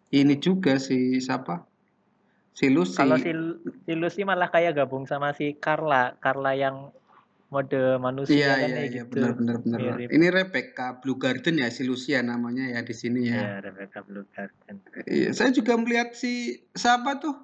ini 0.09 0.37
juga 0.37 0.77
si 0.77 1.17
siapa? 1.17 1.65
Si 2.53 2.69
Lucy. 2.69 2.97
Kalau 2.97 3.17
si, 3.17 3.33
si 3.85 3.93
Lucy 3.97 4.21
malah 4.23 4.53
kayak 4.53 4.77
gabung 4.77 5.09
sama 5.09 5.33
si 5.33 5.57
Carla, 5.57 6.13
Carla 6.21 6.53
yang 6.53 6.93
mode 7.53 8.01
manusia 8.01 8.33
Iya 8.33 8.53
kan 8.57 8.65
iya 8.65 8.73
kayak 8.73 8.89
iya 8.89 9.03
gitu. 9.05 9.13
benar 9.13 9.31
benar 9.37 9.57
benar. 9.61 9.79
Mirip. 9.81 10.09
Ini 10.09 10.27
Rebecca 10.33 10.85
Blue 10.97 11.17
Garden 11.21 11.55
ya 11.61 11.69
si 11.69 11.85
Lucia 11.85 12.19
namanya 12.25 12.65
ya 12.65 12.81
di 12.81 12.95
sini 12.97 13.29
ya. 13.29 13.37
Ya, 13.37 13.53
Rebecca 13.61 14.01
Blue 14.01 14.25
Garden. 14.33 14.81
Iya, 15.05 15.29
saya 15.37 15.53
juga 15.53 15.77
melihat 15.77 16.17
si 16.17 16.65
siapa 16.73 17.21
tuh 17.21 17.37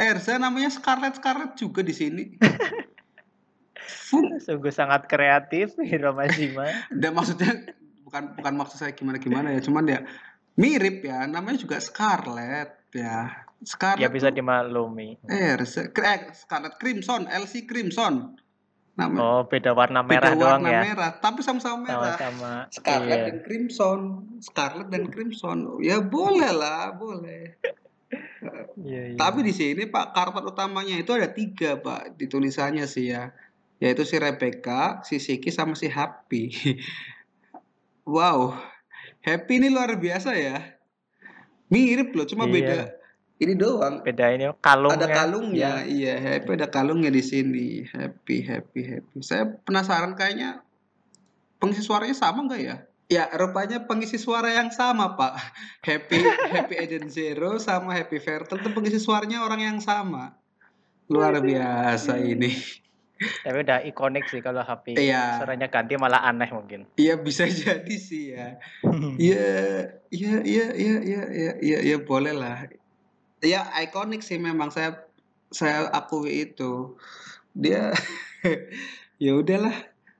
Erza 0.00 0.40
namanya 0.40 0.72
Scarlett 0.72 1.20
Scarlett 1.20 1.60
juga 1.60 1.84
di 1.84 1.92
sini. 1.92 2.24
Sungguh 4.40 4.72
sangat 4.72 5.12
kreatif 5.12 5.76
Hiromashima. 5.76 6.88
dan 6.88 7.12
maksudnya 7.16 7.52
bukan 8.08 8.32
bukan 8.40 8.54
maksud 8.56 8.80
saya 8.80 8.92
gimana 8.96 9.20
gimana 9.20 9.54
ya, 9.54 9.60
cuman 9.60 9.84
ya 9.86 10.00
mirip 10.56 11.04
ya, 11.04 11.28
namanya 11.28 11.60
juga 11.60 11.76
Scarlett 11.78 12.80
ya. 12.96 13.44
Scarlett 13.60 14.00
ya 14.00 14.08
bisa 14.08 14.32
tuh 14.32 14.40
dimaklumi. 14.40 15.20
Erza, 15.28 15.84
eh, 15.86 16.32
Scarlett 16.32 16.80
Crimson, 16.80 17.28
Elsie 17.28 17.68
Crimson. 17.68 18.40
Namanya 18.96 19.20
Oh, 19.20 19.40
beda 19.44 19.70
warna 19.72 20.00
beda 20.00 20.12
merah 20.12 20.32
doang 20.34 20.60
warna 20.60 20.70
ya. 20.70 20.80
merah, 20.82 21.10
tapi 21.16 21.40
sama-sama 21.40 21.84
merah. 21.84 22.16
Sama-sama. 22.16 22.52
Scarlet 22.72 23.16
Iya. 23.16 23.26
dan 23.28 23.36
Crimson, 23.44 24.00
Scarlet 24.40 24.88
dan 24.88 25.04
Crimson. 25.08 25.58
Ya 25.80 26.00
boleh 26.00 26.50
lah, 26.50 26.92
boleh. 26.92 27.56
Iya, 28.80 29.14
iya. 29.14 29.16
Tapi 29.16 29.44
di 29.44 29.52
sini 29.52 29.86
Pak 29.86 30.12
karakter 30.12 30.42
utamanya 30.42 30.96
itu 30.96 31.12
ada 31.12 31.28
tiga 31.28 31.76
Pak 31.76 32.16
di 32.16 32.26
tulisannya 32.26 32.84
sih 32.84 33.12
ya, 33.12 33.30
yaitu 33.78 34.02
si 34.02 34.16
Rebecca, 34.16 35.04
si 35.04 35.20
Siki 35.20 35.52
sama 35.52 35.76
si 35.76 35.86
Happy. 35.86 36.48
wow, 38.04 38.56
Happy 39.20 39.60
ini 39.60 39.68
luar 39.68 39.94
biasa 39.94 40.32
ya. 40.32 40.56
Mirip 41.68 42.10
loh, 42.12 42.26
cuma 42.26 42.44
Iya. 42.44 42.52
beda 42.52 42.78
ini 43.40 43.56
doang. 43.56 44.04
beda 44.04 44.36
ini 44.36 44.52
kalungnya. 44.60 45.00
Ada 45.00 45.06
kalungnya, 45.08 45.72
Ya. 45.82 45.88
iya 45.88 46.14
Happy 46.20 46.60
ada 46.60 46.68
kalungnya 46.68 47.08
di 47.08 47.24
sini. 47.24 47.88
Happy, 47.88 48.44
happy, 48.44 48.80
happy. 48.84 49.16
Saya 49.24 49.48
penasaran 49.64 50.12
kayaknya 50.12 50.60
pengisi 51.56 51.80
suaranya 51.80 52.12
sama 52.12 52.44
nggak 52.44 52.60
ya? 52.60 52.76
Ya, 53.10 53.26
rupanya 53.34 53.82
pengisi 53.90 54.22
suara 54.22 54.54
yang 54.54 54.70
sama, 54.70 55.18
Pak. 55.18 55.34
Happy 55.88 56.20
Happy 56.52 56.78
Eden 56.78 57.10
Zero 57.10 57.58
sama 57.58 57.96
Happy 57.96 58.20
Fairtel 58.20 58.60
itu 58.60 58.70
pengisi 58.70 59.00
suaranya 59.02 59.42
orang 59.42 59.60
yang 59.64 59.78
sama. 59.82 60.36
Luar 61.10 61.40
biasa 61.42 62.20
ini. 62.22 62.54
Tapi 63.44 63.66
udah 63.66 63.84
ikonik 63.84 64.30
sih 64.32 64.40
kalau 64.40 64.64
HP. 64.64 64.96
Iya. 64.96 65.42
Suaranya 65.42 65.68
ganti 65.68 65.98
malah 65.98 66.24
aneh 66.24 66.48
mungkin. 66.54 66.86
Iya 66.96 67.20
bisa 67.20 67.44
jadi 67.66 67.96
sih 67.98 68.32
ya. 68.32 68.56
Iya, 69.18 69.48
iya, 70.08 70.34
iya, 70.40 70.66
iya, 70.72 70.96
iya, 71.02 71.22
iya, 71.28 71.52
iya, 71.60 71.78
ya, 71.84 71.96
boleh 72.00 72.32
lah. 72.32 72.64
Ya 73.40 73.64
ikonik 73.80 74.20
sih 74.20 74.36
memang 74.36 74.68
saya 74.68 75.04
saya 75.48 75.88
akui 75.90 76.52
itu. 76.52 76.96
Dia 77.56 77.90
ya 79.24 79.32
udahlah. 79.34 79.74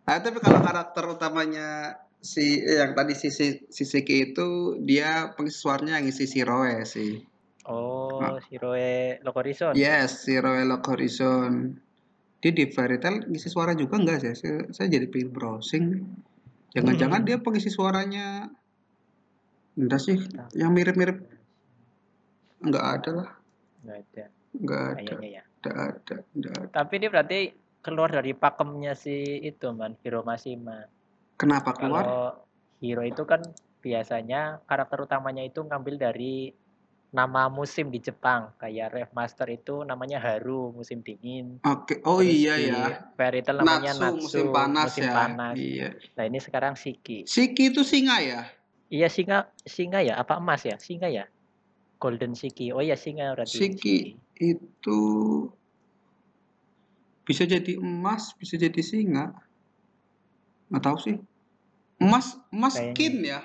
Nah, 0.08 0.18
tapi 0.18 0.42
kalau 0.42 0.58
karakter 0.58 1.04
utamanya 1.06 1.94
si 2.18 2.60
yang 2.60 2.92
tadi 2.92 3.14
si 3.14 3.30
si, 3.30 3.64
si 3.70 3.84
Siki 3.86 4.32
itu 4.32 4.76
dia 4.82 5.32
pengisi 5.38 5.56
suaranya 5.56 6.00
yang 6.02 6.10
isi 6.10 6.26
si 6.26 6.40
Roe 6.42 6.82
sih. 6.84 7.22
Oh, 7.70 8.18
Ah. 8.20 8.36
Shiroe 8.42 9.20
Lokorison. 9.22 9.72
Yes, 9.72 10.26
si 10.26 10.34
Roe 10.36 10.60
Lock 10.66 10.84
Horizon. 10.90 11.78
Dia 12.40 12.52
di 12.52 12.68
Fairy 12.68 12.96
Tail 13.00 13.24
ngisi 13.28 13.48
suara 13.48 13.72
juga 13.72 14.00
enggak 14.00 14.24
sih? 14.24 14.32
Saya, 14.36 14.68
saya 14.72 14.88
jadi 14.88 15.06
pengen 15.08 15.30
browsing. 15.30 16.04
Jangan-jangan 16.72 17.20
Hmm. 17.22 17.28
dia 17.28 17.36
pengisi 17.38 17.68
suaranya 17.68 18.48
enggak 19.76 20.00
sih? 20.00 20.16
Yang 20.52 20.70
mirip-mirip 20.72 21.16
enggak 22.60 22.86
ada 23.00 23.10
lah. 23.24 23.30
Nggak 23.80 23.98
ada 24.04 24.24
Enggak 24.50 24.82
ada. 24.82 24.94
kayaknya 24.98 25.28
ya. 25.30 25.42
Enggak 25.46 25.76
ada. 25.78 26.16
Enggak 26.34 26.54
ada. 26.58 26.70
Tapi 26.74 26.92
ini 26.98 27.06
berarti 27.08 27.38
keluar 27.80 28.08
dari 28.12 28.32
pakemnya 28.36 28.92
si 28.92 29.40
itu 29.40 29.68
man, 29.72 29.96
Hiromashima. 30.04 30.84
Kenapa 31.40 31.72
keluar? 31.72 32.04
Kalau 32.04 32.24
hero 32.82 33.02
itu 33.06 33.22
kan 33.24 33.40
biasanya 33.80 34.60
karakter 34.68 35.00
utamanya 35.08 35.40
itu 35.40 35.64
ngambil 35.64 35.96
dari 35.96 36.52
nama 37.10 37.48
musim 37.50 37.88
di 37.88 37.98
Jepang. 37.98 38.52
Kayak 38.60 38.92
Ref 38.94 39.10
Master 39.16 39.48
itu 39.50 39.82
namanya 39.82 40.20
Haru, 40.20 40.70
musim 40.76 41.00
dingin. 41.00 41.58
Oke. 41.64 41.98
Oh 42.04 42.20
Terus 42.20 42.36
iya 42.36 42.54
ya. 42.60 42.84
Fairy 43.16 43.40
Tail 43.42 43.58
namanya 43.64 43.96
Natsu, 43.96 44.02
Natsu, 44.04 44.20
musim 44.20 44.46
panas 44.52 44.86
musim 44.92 45.04
ya. 45.08 45.14
panas. 45.14 45.54
Iya. 45.56 45.88
Nah 46.14 46.24
ini 46.28 46.38
sekarang 46.38 46.74
Shiki. 46.76 47.24
Siki 47.24 47.72
itu 47.72 47.82
singa 47.82 48.20
ya? 48.20 48.42
Iya 48.90 49.06
singa, 49.06 49.46
singa 49.64 50.02
ya? 50.02 50.18
Apa 50.18 50.38
emas 50.42 50.66
ya? 50.66 50.76
Singa 50.78 51.06
ya? 51.10 51.26
Golden 52.00 52.32
Shiki. 52.32 52.72
Oh 52.72 52.80
iya 52.80 52.96
singa 52.96 53.36
berarti. 53.36 53.60
Shiki 53.60 53.96
itu 54.40 55.00
bisa 57.22 57.44
jadi 57.44 57.76
emas, 57.76 58.32
bisa 58.34 58.56
jadi 58.56 58.80
singa. 58.80 59.36
Nggak 60.72 60.82
tahu 60.82 60.96
sih. 60.98 61.16
Emas, 62.00 62.40
emas 62.48 62.74
Kayaknya. 62.80 62.96
kin 62.96 63.14
ya. 63.20 63.40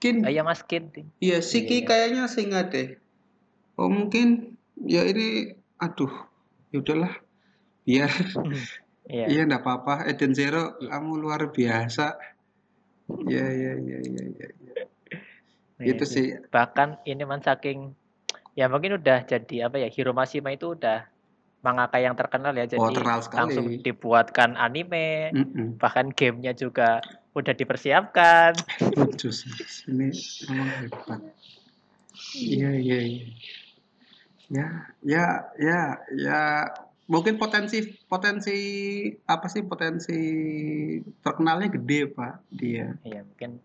Kin. 0.00 0.16
Oh 0.24 0.32
iya 0.32 0.40
Mas 0.40 0.64
Kid. 0.64 0.88
Iya, 1.20 1.44
Siki 1.44 1.84
Iya. 1.84 1.86
kayaknya 1.86 2.24
singa 2.32 2.64
deh. 2.72 2.96
Oh 3.76 3.92
mungkin 3.92 4.56
ya 4.80 5.04
ini, 5.04 5.52
aduh, 5.76 6.10
ya 6.72 6.80
udahlah. 6.80 7.12
Biar, 7.84 8.08
Iya. 9.04 9.26
iya 9.32 9.40
enggak 9.44 9.60
apa-apa. 9.60 10.08
Eden 10.08 10.32
Zero, 10.32 10.80
Iya. 10.80 10.96
kamu 10.96 11.12
luar 11.20 11.52
biasa. 11.52 12.16
Iya, 13.28 13.46
iya, 13.52 13.72
iya, 13.76 13.98
iya, 14.00 14.24
iya. 14.32 14.48
Nah, 15.78 15.84
Itu 15.86 16.04
itu. 16.06 16.14
sih. 16.14 16.26
Bahkan 16.50 17.02
ini 17.06 17.22
man 17.26 17.42
saking 17.42 17.92
ya 18.54 18.70
mungkin 18.70 18.98
udah 19.02 19.26
jadi 19.26 19.66
apa 19.66 19.82
ya 19.82 19.88
Hiromashima 19.90 20.54
itu 20.54 20.78
udah 20.78 21.10
mangaka 21.64 21.98
yang 21.98 22.14
terkenal 22.14 22.54
ya 22.54 22.68
jadi 22.68 22.78
Oh, 22.78 22.92
terkenal 22.92 23.20
sekali. 23.24 23.40
langsung 23.40 23.66
dibuatkan 23.82 24.54
anime 24.54 25.32
Mm-mm. 25.34 25.80
bahkan 25.80 26.12
gamenya 26.14 26.54
juga 26.54 27.02
udah 27.34 27.50
dipersiapkan 27.50 28.54
Jus, 29.18 29.42
ini 29.90 30.12
memang 30.46 30.70
hebat. 30.86 31.20
Iya, 32.38 32.70
iya, 32.78 32.98
iya. 33.02 33.26
Ya, 34.52 34.68
ya, 35.02 35.26
ya, 35.58 35.80
ya. 36.14 36.40
Mungkin 37.10 37.36
potensi 37.36 37.98
potensi 38.06 38.56
apa 39.26 39.50
sih 39.50 39.66
potensi 39.66 40.20
terkenalnya 41.20 41.74
gede 41.74 42.12
pak 42.14 42.44
dia. 42.54 42.94
ya 43.02 43.20
mungkin 43.26 43.58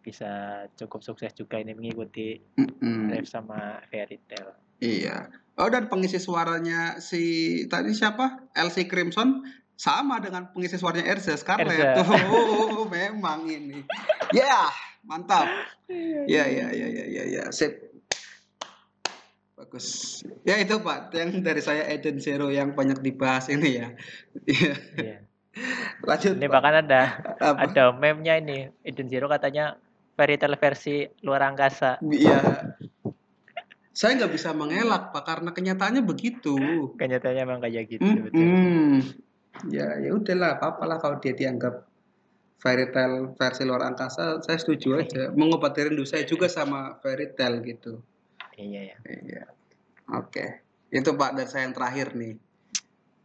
bisa 0.00 0.64
cukup 0.80 1.04
sukses 1.04 1.36
juga 1.36 1.60
ini 1.60 1.76
mengikuti 1.76 2.40
Mm-mm. 2.56 3.12
Ref 3.12 3.28
sama 3.28 3.84
Fairy 3.92 4.16
Tail 4.26 4.50
Iya. 4.80 5.28
Oh 5.60 5.68
dan 5.68 5.92
pengisi 5.92 6.16
suaranya 6.16 6.98
si 7.04 7.22
tadi 7.68 7.92
siapa? 7.92 8.48
Elsie 8.56 8.88
Crimson 8.88 9.44
sama 9.76 10.16
dengan 10.24 10.48
pengisi 10.56 10.80
suaranya 10.80 11.04
Erza 11.04 11.36
Scarlett. 11.36 12.00
Erza. 12.00 12.16
Oh, 12.32 12.88
memang 12.88 13.44
ini. 13.44 13.84
Ya, 14.32 14.72
mantap. 15.04 15.44
Ya, 16.24 16.48
ya, 16.48 16.72
ya, 16.72 16.88
ya, 16.88 17.04
ya, 17.04 17.24
ya. 17.28 17.44
Sip. 17.52 17.92
Bagus. 19.52 20.20
Ya 20.48 20.56
itu 20.56 20.80
Pak, 20.80 21.12
yang 21.12 21.44
dari 21.44 21.60
saya 21.60 21.84
Eden 21.92 22.16
Zero 22.16 22.48
yang 22.48 22.72
banyak 22.72 23.04
dibahas 23.04 23.52
ini 23.52 23.84
ya. 23.84 23.88
Iya. 24.48 24.72
Iya. 24.96 25.16
Lanjut. 26.08 26.40
ini 26.40 26.46
Pak. 26.48 26.52
bahkan 26.56 26.74
ada 26.88 27.02
Apa? 27.36 27.68
ada 27.68 27.84
meme-nya 27.92 28.40
ini 28.40 28.72
Eden 28.80 29.12
Zero 29.12 29.28
katanya 29.28 29.76
Fairy 30.20 30.36
Tail 30.36 30.60
versi 30.60 31.00
luar 31.24 31.48
angkasa 31.48 31.96
Iya. 32.04 32.76
Saya 33.90 34.16
nggak 34.16 34.32
bisa 34.32 34.52
mengelak 34.52 35.10
Pak 35.10 35.24
karena 35.24 35.50
kenyataannya 35.50 36.04
begitu. 36.04 36.54
kenyataannya 36.94 37.42
emang 37.42 37.60
kayak 37.60 37.84
gitu 37.88 38.04
Hmm, 38.04 38.18
betul. 38.22 38.40
hmm. 38.44 38.96
Ya, 39.68 39.88
ya 39.98 40.10
udahlah, 40.12 40.56
apa-apalah 40.56 40.96
kalau 40.96 41.16
dia 41.18 41.32
dianggap 41.32 41.84
fairy 42.56 42.88
tale 42.92 43.34
versi 43.34 43.64
luar 43.64 43.82
angkasa, 43.84 44.40
saya 44.40 44.56
setuju 44.56 44.94
aja. 45.00 45.32
Mengobati 45.32 45.88
rindu 45.88 46.04
saya 46.04 46.22
juga 46.24 46.46
sama 46.46 47.00
fairy 47.00 47.32
tale 47.32 47.64
gitu. 47.64 48.00
iya 48.54 48.92
ya 48.92 48.96
Iya. 49.04 49.44
Oke. 50.12 50.60
Itu 50.88 51.12
Pak 51.12 51.34
dari 51.34 51.48
saya 51.48 51.64
yang 51.64 51.74
terakhir 51.74 52.12
nih. 52.14 52.34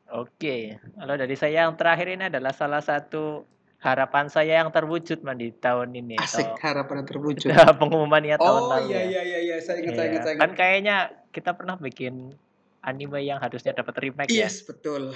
Oke, 0.07 0.77
kalau 0.93 1.15
dari 1.17 1.33
saya 1.33 1.65
yang 1.65 1.73
terakhir 1.73 2.07
ini 2.09 2.29
adalah 2.29 2.53
salah 2.53 2.77
satu 2.79 3.41
harapan 3.85 4.25
saya 4.27 4.59
yang 4.59 4.69
terwujud 4.69 5.21
man 5.21 5.37
di 5.37 5.53
tahun 5.53 5.93
ini 5.93 6.17
Asik 6.17 6.41
atau 6.41 6.57
harapan 6.59 6.95
yang 6.97 7.07
terwujud. 7.07 7.49
pengumumannya 7.79 8.35
tahun 8.35 8.49
Oh 8.59 8.69
lalu. 8.73 8.89
iya 8.89 8.97
ya. 8.97 9.05
iya 9.05 9.21
iya 9.21 9.39
iya 9.39 9.55
saya 9.59 9.77
ingat 9.79 9.93
saya 9.93 10.01
Iya, 10.01 10.09
ingat 10.09 10.23
saya 10.23 10.35
Kan 10.35 10.41
ingat. 10.43 10.57
kayaknya 10.57 10.95
kita 11.29 11.51
pernah 11.53 11.75
bikin 11.75 12.33
anime 12.81 13.19
yang 13.19 13.37
harusnya 13.37 13.71
dapat 13.71 13.93
remake 13.99 14.29
ya. 14.29 14.45
Yes, 14.45 14.61
betul. 14.61 15.13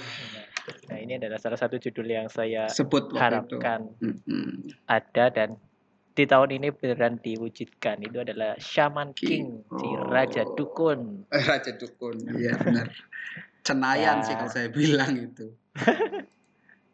Nah, 0.86 0.98
ini 0.98 1.16
adalah 1.16 1.36
salah 1.36 1.54
satu 1.56 1.76
judul 1.76 2.06
yang 2.06 2.26
saya 2.26 2.66
Sebut 2.66 3.10
itu. 3.10 3.16
harapkan 3.16 3.90
Mm-mm. 3.98 4.70
ada 4.86 5.24
dan 5.28 5.58
di 6.10 6.24
tahun 6.24 6.50
ini 6.52 6.70
beneran 6.70 7.16
diwujudkan. 7.16 7.98
Itu 8.00 8.20
adalah 8.20 8.54
Shaman 8.56 9.14
King. 9.14 9.62
King, 9.62 9.78
si 9.78 9.86
Raja 10.04 10.42
Oh. 10.42 10.54
Dukun. 10.54 11.26
Eh, 11.28 11.42
Raja 11.48 11.70
Dukun. 11.72 12.18
Iya 12.28 12.54
benar. 12.56 12.86
Cenayan 13.66 14.18
Ya. 14.18 14.24
sih 14.24 14.34
kalau 14.34 14.50
saya 14.50 14.68
bilang 14.68 15.14
itu. 15.16 15.54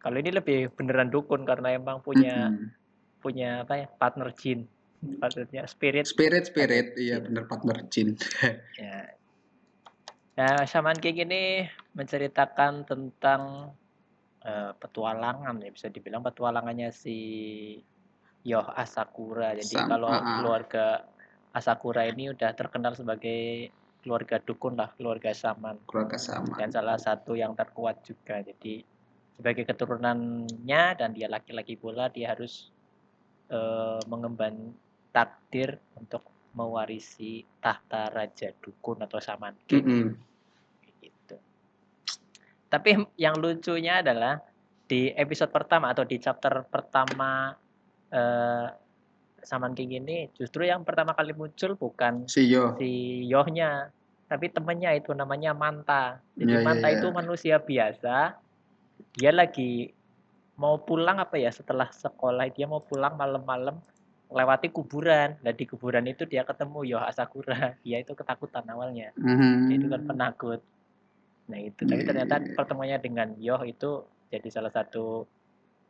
Kalau 0.06 0.22
ini 0.22 0.30
lebih 0.30 0.70
beneran 0.70 1.10
dukun 1.10 1.42
karena 1.42 1.74
emang 1.74 1.98
punya 1.98 2.54
Mm-mm. 2.54 2.70
punya 3.18 3.66
apa 3.66 3.74
ya 3.74 3.86
partner 3.90 4.30
jin, 4.38 4.62
partnernya 5.18 5.66
spirit. 5.66 6.06
Spirit 6.06 6.46
spirit, 6.46 6.94
iya 6.94 7.18
Jin. 7.18 7.26
benar 7.26 7.44
partner 7.50 7.76
Jin. 7.90 8.14
Ya. 8.78 9.08
Nah, 10.38 10.62
Shaman 10.68 11.00
King 11.02 11.26
ini 11.26 11.64
menceritakan 11.96 12.86
tentang 12.86 13.72
eh, 14.46 14.72
petualangan 14.78 15.58
ya 15.58 15.72
bisa 15.74 15.90
dibilang 15.90 16.22
petualangannya 16.22 16.94
si 16.94 17.18
Yoh 18.46 18.68
Asakura. 18.78 19.58
Jadi 19.58 19.74
Sam- 19.74 19.90
kalau 19.90 20.12
ah. 20.12 20.22
keluarga 20.38 20.86
Asakura 21.50 22.06
ini 22.06 22.30
udah 22.30 22.54
terkenal 22.54 22.94
sebagai 22.94 23.74
keluarga 24.06 24.38
dukun 24.38 24.78
lah, 24.78 24.94
keluarga 24.94 25.34
shaman 25.34 25.82
Keluarga 25.88 26.14
sama. 26.14 26.54
dan 26.54 26.70
salah 26.70 26.94
satu 26.94 27.34
yang 27.34 27.58
terkuat 27.58 28.06
juga. 28.06 28.38
Jadi 28.38 28.86
sebagai 29.36 29.68
keturunannya 29.68 30.82
dan 30.96 31.12
dia 31.12 31.28
laki-laki 31.28 31.76
pula 31.76 32.08
dia 32.08 32.32
harus 32.32 32.72
eh, 33.52 34.00
mengemban 34.08 34.72
takdir 35.12 35.76
untuk 35.96 36.24
mewarisi 36.56 37.44
tahta 37.60 38.08
raja 38.08 38.48
dukun 38.64 39.04
atau 39.04 39.20
shaman 39.20 39.52
king 39.68 39.84
Mm-mm. 39.84 40.10
gitu. 41.04 41.36
Tapi 42.72 42.96
yang 43.20 43.36
lucunya 43.36 44.00
adalah 44.00 44.40
di 44.88 45.12
episode 45.12 45.52
pertama 45.52 45.92
atau 45.92 46.08
di 46.08 46.16
chapter 46.16 46.64
pertama 46.64 47.52
eh, 48.08 48.66
Shaman 49.46 49.78
King 49.78 50.02
ini 50.02 50.26
justru 50.34 50.66
yang 50.66 50.82
pertama 50.82 51.14
kali 51.14 51.30
muncul 51.30 51.78
bukan 51.78 52.26
Si 52.26 52.50
Yo. 52.50 52.74
si 52.82 53.22
Yohnya, 53.30 53.94
tapi 54.26 54.50
temennya 54.50 54.90
itu 54.98 55.14
namanya 55.14 55.54
Manta. 55.54 56.18
Jadi 56.34 56.50
Iya, 56.50 56.58
iya, 56.58 56.66
Manta 56.66 56.88
iya. 56.90 56.98
itu 56.98 57.06
manusia 57.14 57.56
biasa. 57.62 58.42
Dia 59.16 59.32
lagi 59.32 59.90
mau 60.56 60.80
pulang 60.80 61.20
apa 61.20 61.36
ya 61.36 61.52
setelah 61.52 61.88
sekolah 61.92 62.48
dia 62.48 62.64
mau 62.64 62.80
pulang 62.80 63.16
malam-malam 63.16 63.76
lewati 64.32 64.72
kuburan. 64.74 65.38
Nah 65.44 65.52
di 65.54 65.64
kuburan 65.68 66.06
itu 66.10 66.26
dia 66.26 66.42
ketemu 66.42 66.96
Yoh 66.96 67.02
Asakura. 67.02 67.76
Dia 67.86 68.02
itu 68.02 68.12
ketakutan 68.16 68.66
awalnya. 68.66 69.14
Mhm. 69.14 69.70
Dia 69.70 69.76
itu 69.78 69.86
kan 69.86 70.02
penakut. 70.02 70.60
Nah 71.46 71.58
itu. 71.62 71.86
Tapi 71.86 72.02
Iya, 72.02 72.06
ternyata 72.10 72.34
iya, 72.42 72.46
iya. 72.50 72.54
pertemuannya 72.58 72.98
dengan 72.98 73.28
Yoh 73.38 73.62
itu 73.62 74.02
jadi 74.34 74.48
salah 74.50 74.72
satu 74.74 75.30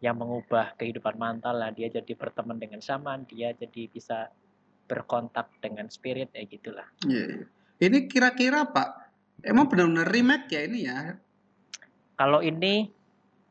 yang 0.05 0.21
mengubah 0.21 0.77
kehidupan 0.77 1.17
mantal 1.17 1.57
lah. 1.57 1.73
Dia 1.73 1.89
jadi 1.89 2.13
berteman 2.13 2.61
dengan 2.61 2.85
shaman. 2.85 3.25
Dia 3.25 3.57
jadi 3.57 3.89
bisa 3.89 4.29
berkontak 4.87 5.51
dengan 5.65 5.89
spirit 5.89 6.31
ya 6.37 6.45
gitulah. 6.45 6.87
Iya. 7.09 7.49
Ini 7.77 8.09
kira-kira 8.09 8.69
Pak, 8.73 8.89
emang 9.45 9.69
benar-benar 9.69 10.09
remake 10.09 10.49
ya 10.49 10.61
ini 10.65 10.79
ya? 10.89 11.01
Kalau 12.17 12.41
ini 12.41 12.89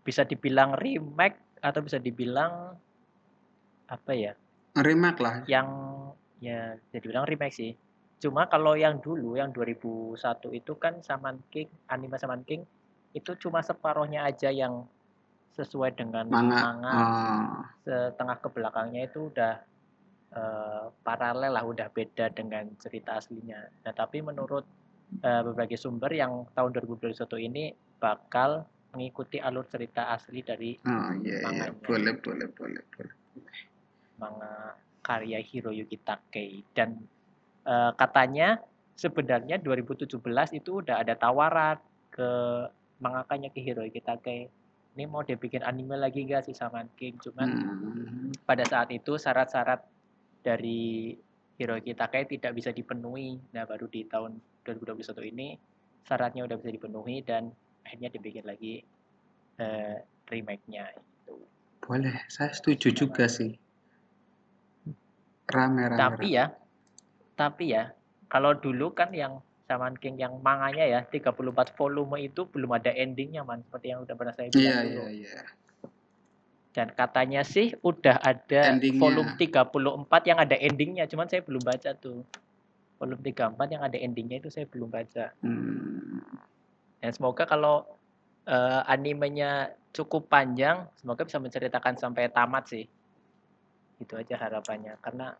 bisa 0.05 0.21
dibilang 0.21 0.77
remake 0.77 1.57
atau 1.65 1.81
bisa 1.81 1.97
dibilang 1.97 2.77
apa 3.89 4.11
ya? 4.13 4.37
Remake 4.77 5.19
lah. 5.19 5.35
Yang 5.49 5.67
ya 6.39 6.77
bisa 6.77 6.97
dibilang 7.01 7.25
remake 7.25 7.57
sih. 7.57 7.73
Cuma 8.21 8.45
kalau 8.45 8.77
yang 8.77 9.01
dulu 9.01 9.35
yang 9.35 9.49
2001 9.49 10.15
itu 10.53 10.73
kan 10.77 11.01
Shaman 11.01 11.41
King, 11.49 11.67
anime 11.89 12.15
Shaman 12.21 12.45
King 12.45 12.61
itu 13.17 13.33
cuma 13.41 13.65
separohnya 13.65 14.29
aja 14.29 14.53
yang 14.53 14.85
sesuai 15.55 15.95
dengan 15.95 16.27
Manga. 16.27 16.59
manga. 16.59 16.91
Ah, 16.91 17.63
Setengah 17.81 18.37
ke 18.43 18.47
belakangnya 18.51 19.07
itu 19.07 19.31
udah 19.31 19.53
eh, 20.35 20.85
paralel 21.01 21.55
lah, 21.55 21.63
udah 21.63 21.87
beda 21.89 22.27
dengan 22.35 22.67
cerita 22.77 23.17
aslinya. 23.17 23.63
Nah, 23.87 23.93
tapi 23.95 24.19
menurut 24.19 24.67
eh, 25.23 25.41
berbagai 25.47 25.79
sumber 25.79 26.11
yang 26.11 26.43
tahun 26.51 26.75
2021 26.75 27.47
ini 27.47 27.71
bakal 28.03 28.67
mengikuti 28.95 29.37
alur 29.37 29.67
cerita 29.67 30.07
asli 30.09 30.39
dari 30.41 30.71
oh 30.79 31.11
iya, 31.19 31.43
iya. 31.43 31.43
Manganya. 31.43 31.75
Boleh, 31.83 32.13
boleh, 32.17 32.47
boleh, 32.49 32.83
boleh. 32.95 33.13
manga 34.15 34.79
karya 35.03 35.43
Hiroyuki 35.43 35.99
Takei 35.99 36.63
dan 36.71 36.95
eh, 37.67 37.91
katanya 37.93 38.63
sebenarnya 38.95 39.59
2017 39.59 40.07
itu 40.55 40.79
udah 40.79 41.03
ada 41.03 41.19
tawaran 41.19 41.75
ke 42.09 42.29
mangakanya 43.03 43.51
ke 43.51 43.59
Hiroyuki 43.59 43.99
Takei 43.99 44.47
ini 44.95 45.03
mau 45.03 45.19
dibikin 45.21 45.59
anime 45.59 45.99
lagi 45.99 46.23
gak 46.23 46.47
sih 46.47 46.55
Shaman 46.55 46.87
King 46.95 47.19
cuman 47.19 47.49
Hmm. 47.51 48.31
pada 48.47 48.63
saat 48.63 48.87
itu 48.95 49.19
syarat-syarat 49.19 49.83
dari 50.41 51.11
Hiroyuki 51.59 51.91
Takei 51.91 52.23
tidak 52.25 52.55
bisa 52.55 52.71
dipenuhi 52.71 53.35
nah 53.51 53.67
baru 53.67 53.91
di 53.91 54.07
tahun 54.07 54.39
2021 54.63 55.03
ini 55.27 55.59
syaratnya 56.07 56.47
udah 56.47 56.55
bisa 56.55 56.71
dipenuhi 56.71 57.19
dan 57.21 57.51
akhirnya 57.85 58.09
dibikin 58.09 58.43
lagi 58.43 58.81
eh, 59.57 59.95
remake-nya 60.27 60.89
itu 60.91 61.37
Boleh, 61.79 62.17
saya 62.27 62.49
setuju 62.49 62.89
juga 62.89 63.29
sih. 63.29 63.53
Rame, 65.45 65.85
rame, 65.85 65.95
tapi 65.95 66.27
rame. 66.27 66.33
ya 66.33 66.45
tapi 67.35 67.65
ya 67.69 67.93
kalau 68.25 68.51
dulu 68.51 68.89
kan 68.89 69.13
yang 69.13 69.37
Shaman 69.63 69.93
King 69.95 70.17
yang 70.17 70.33
manganya 70.39 70.81
ya 70.83 70.99
34 71.03 71.37
volume 71.73 72.17
itu 72.19 72.45
belum 72.45 72.71
ada 72.71 72.89
endingnya 72.89 73.41
man 73.41 73.61
seperti 73.61 73.93
yang 73.93 74.01
udah 74.01 74.13
pernah 74.13 74.33
saya 74.33 74.49
bilang 74.49 74.65
Iya, 74.65 74.77
dulu 74.83 75.03
iya, 75.05 75.09
iya. 75.11 75.41
dan 76.71 76.87
katanya 76.91 77.41
sih 77.41 77.77
udah 77.79 78.17
ada 78.19 78.73
Endingnya. 78.73 78.99
volume 78.99 79.31
34 79.37 79.61
yang 80.25 80.39
ada 80.39 80.55
endingnya 80.55 81.05
cuman 81.05 81.25
saya 81.25 81.41
belum 81.41 81.61
baca 81.61 81.93
tuh 81.93 82.25
volume 82.95 83.21
34 83.21 83.53
yang 83.69 83.83
ada 83.83 83.97
endingnya 83.97 84.37
itu 84.39 84.49
saya 84.49 84.65
belum 84.65 84.89
baca 84.89 85.29
Hmm. 85.39 86.25
Dan 87.05 87.13
semoga 87.13 87.45
kalau 87.45 87.85
eh, 88.49 88.81
animenya 88.89 89.77
cukup 89.93 90.25
panjang 90.25 90.89
semoga 90.97 91.21
bisa 91.21 91.37
menceritakan 91.37 92.01
sampai 92.01 92.33
tamat 92.33 92.65
sih. 92.65 92.89
Itu 94.01 94.17
aja 94.17 94.33
harapannya. 94.41 94.97
Karena 95.05 95.37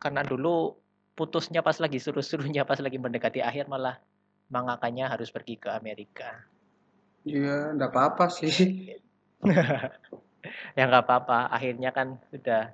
karena 0.00 0.24
dulu 0.24 0.80
putusnya 1.12 1.60
pas 1.60 1.76
lagi 1.76 2.00
suruh-suruhnya 2.00 2.64
pas 2.64 2.80
lagi 2.80 2.96
mendekati 2.96 3.44
akhir 3.44 3.68
malah 3.68 4.00
mangakanya 4.48 5.12
harus 5.12 5.28
pergi 5.28 5.60
ke 5.60 5.68
Amerika. 5.68 6.40
Iya, 7.28 7.76
enggak 7.76 7.92
apa-apa 7.92 8.32
sih. 8.32 8.96
ya 10.72 10.82
nggak 10.88 11.04
apa-apa. 11.04 11.52
Akhirnya 11.52 11.92
kan 11.92 12.16
sudah 12.32 12.72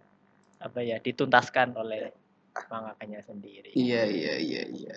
apa 0.62 0.78
ya 0.86 1.02
dituntaskan 1.02 1.74
oleh 1.74 2.14
mangakanya 2.70 3.26
sendiri. 3.26 3.74
Iya, 3.74 4.06
iya, 4.06 4.34
iya, 4.38 4.62
iya. 4.70 4.96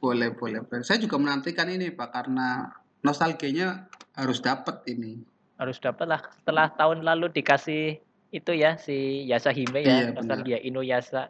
Boleh, 0.00 0.32
boleh, 0.32 0.64
boleh. 0.64 0.82
Saya 0.82 0.96
juga 0.96 1.20
menantikan 1.20 1.68
ini, 1.68 1.92
Pak, 1.92 2.08
karena 2.08 2.72
nostalgianya 3.00 3.86
harus 4.16 4.40
dapat 4.40 4.84
ini. 4.88 5.20
harus 5.60 5.76
dapat 5.76 6.08
lah 6.08 6.24
setelah 6.40 6.72
tahun 6.72 7.04
lalu 7.04 7.36
dikasih 7.36 8.00
itu 8.32 8.52
ya 8.56 8.80
si 8.80 9.28
Yasahime 9.28 9.84
ya 9.84 9.84
Iya, 9.84 9.96
benar. 10.08 10.16
nostalgia 10.16 10.56
Inuyasha 10.56 11.28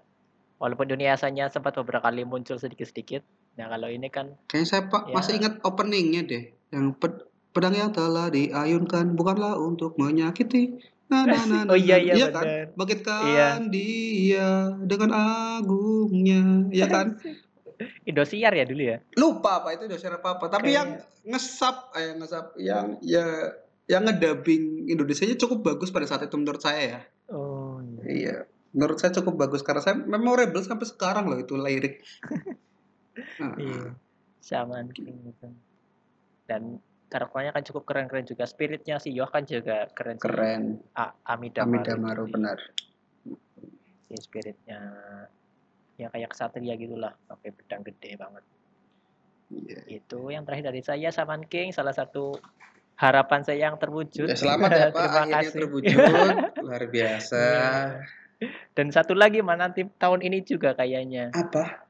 walaupun 0.55 0.87
Inuyashanya 0.87 1.51
sempat 1.51 1.75
beberapa 1.75 2.07
kali 2.07 2.23
muncul 2.23 2.55
sedikit-sedikit 2.55 3.27
nah 3.59 3.67
kalau 3.67 3.91
ini 3.91 4.07
kan 4.07 4.39
Kayaknya 4.47 4.67
saya 4.71 4.83
Pak 4.87 5.03
Ya. 5.11 5.15
masih 5.19 5.35
ingat 5.35 5.59
openingnya 5.67 6.23
deh, 6.23 6.45
yang 6.71 6.95
ped- 6.95 7.27
pedang 7.51 7.75
yang 7.75 7.91
telah 7.91 8.31
diayunkan 8.31 9.19
bukanlah 9.19 9.59
untuk 9.59 9.99
menyakiti. 9.99 10.79
Nah, 11.11 11.27
nah, 11.27 11.43
nah, 11.43 11.63
nah, 11.67 11.75
oh 11.75 11.79
iya 11.79 11.99
nah. 11.99 12.15
iya 12.15 12.27
kan? 12.31 12.47
benar 12.47 12.67
Bangkitkan 12.79 13.59
Iya. 13.67 13.75
dia 13.75 14.49
dengan 14.87 15.11
agungnya, 15.11 16.71
ya 16.71 16.87
kan? 16.87 17.19
Indosiar 18.05 18.53
ya 18.53 18.65
dulu 18.65 18.83
ya 18.85 18.99
Lupa 19.15 19.61
apa 19.61 19.73
itu 19.73 19.85
dosen 19.87 20.13
apa 20.13 20.37
apa. 20.37 20.47
Tapi 20.47 20.69
Kayak- 20.69 20.77
yang 20.77 20.89
ngesap, 21.27 21.77
eh 21.95 22.13
ngesap, 22.15 22.47
yang 22.57 23.01
ya 23.01 23.25
yang 23.87 24.05
ngedubbing 24.05 24.87
Indonesianya 24.87 25.35
cukup 25.37 25.65
bagus 25.67 25.89
pada 25.89 26.05
saat 26.05 26.23
itu 26.23 26.37
menurut 26.37 26.61
saya 26.61 26.81
ya. 26.81 27.01
oh 27.29 27.81
iya. 27.81 28.03
Iya, 28.07 28.37
menurut 28.71 28.97
saya 28.97 29.11
cukup 29.13 29.35
bagus 29.41 29.61
karena 29.61 29.81
saya 29.81 29.97
memorable 29.97 30.61
sampai 30.61 30.85
sekarang 30.85 31.27
loh 31.27 31.37
itu 31.37 31.55
lirik. 31.55 32.01
Nah, 33.37 33.53
Iya. 33.59 33.91
King 34.89 35.19
gitu. 35.27 35.49
Dan 36.47 36.79
karakternya 37.07 37.53
kan 37.53 37.67
cukup 37.67 37.85
keren-keren 37.85 38.25
juga. 38.25 38.47
Spiritnya 38.47 38.97
si 38.97 39.13
Yoh 39.13 39.29
kan 39.29 39.45
juga 39.45 39.91
keren. 39.91 40.17
sih. 40.17 40.25
Keren. 40.25 40.63
A- 40.95 41.13
Amidamaru. 41.27 41.83
Amidamaru 41.83 42.23
itu 42.25 42.33
benar. 42.33 42.59
Si 44.07 44.15
spiritnya 44.17 44.81
ya 46.01 46.09
kayak 46.09 46.33
kesatria 46.33 46.75
gitulah, 46.81 47.13
pakai 47.29 47.53
pedang 47.53 47.85
gede 47.85 48.17
banget. 48.17 48.45
Iya. 49.51 49.81
Itu 50.01 50.33
yang 50.33 50.49
terakhir 50.49 50.73
dari 50.73 50.81
saya 50.81 51.13
Shaman 51.13 51.45
King, 51.45 51.77
salah 51.77 51.93
satu 51.93 52.33
harapan 52.97 53.41
saya 53.45 53.69
yang 53.69 53.77
terwujud. 53.77 54.29
Ya, 54.29 54.37
selamat 54.39 54.71
ya 54.73 54.87
Pak, 54.95 54.97
Terima 54.97 55.21
akhirnya 55.21 55.37
kasih. 55.45 55.53
terwujud. 55.61 55.97
Luar 56.65 56.85
biasa. 56.89 57.43
Iya. 57.45 58.49
Dan 58.73 58.87
satu 58.89 59.13
lagi 59.13 59.45
mana 59.45 59.69
nanti 59.69 59.85
tahun 60.01 60.25
ini 60.25 60.41
juga 60.41 60.73
kayaknya. 60.73 61.29
Apa? 61.37 61.90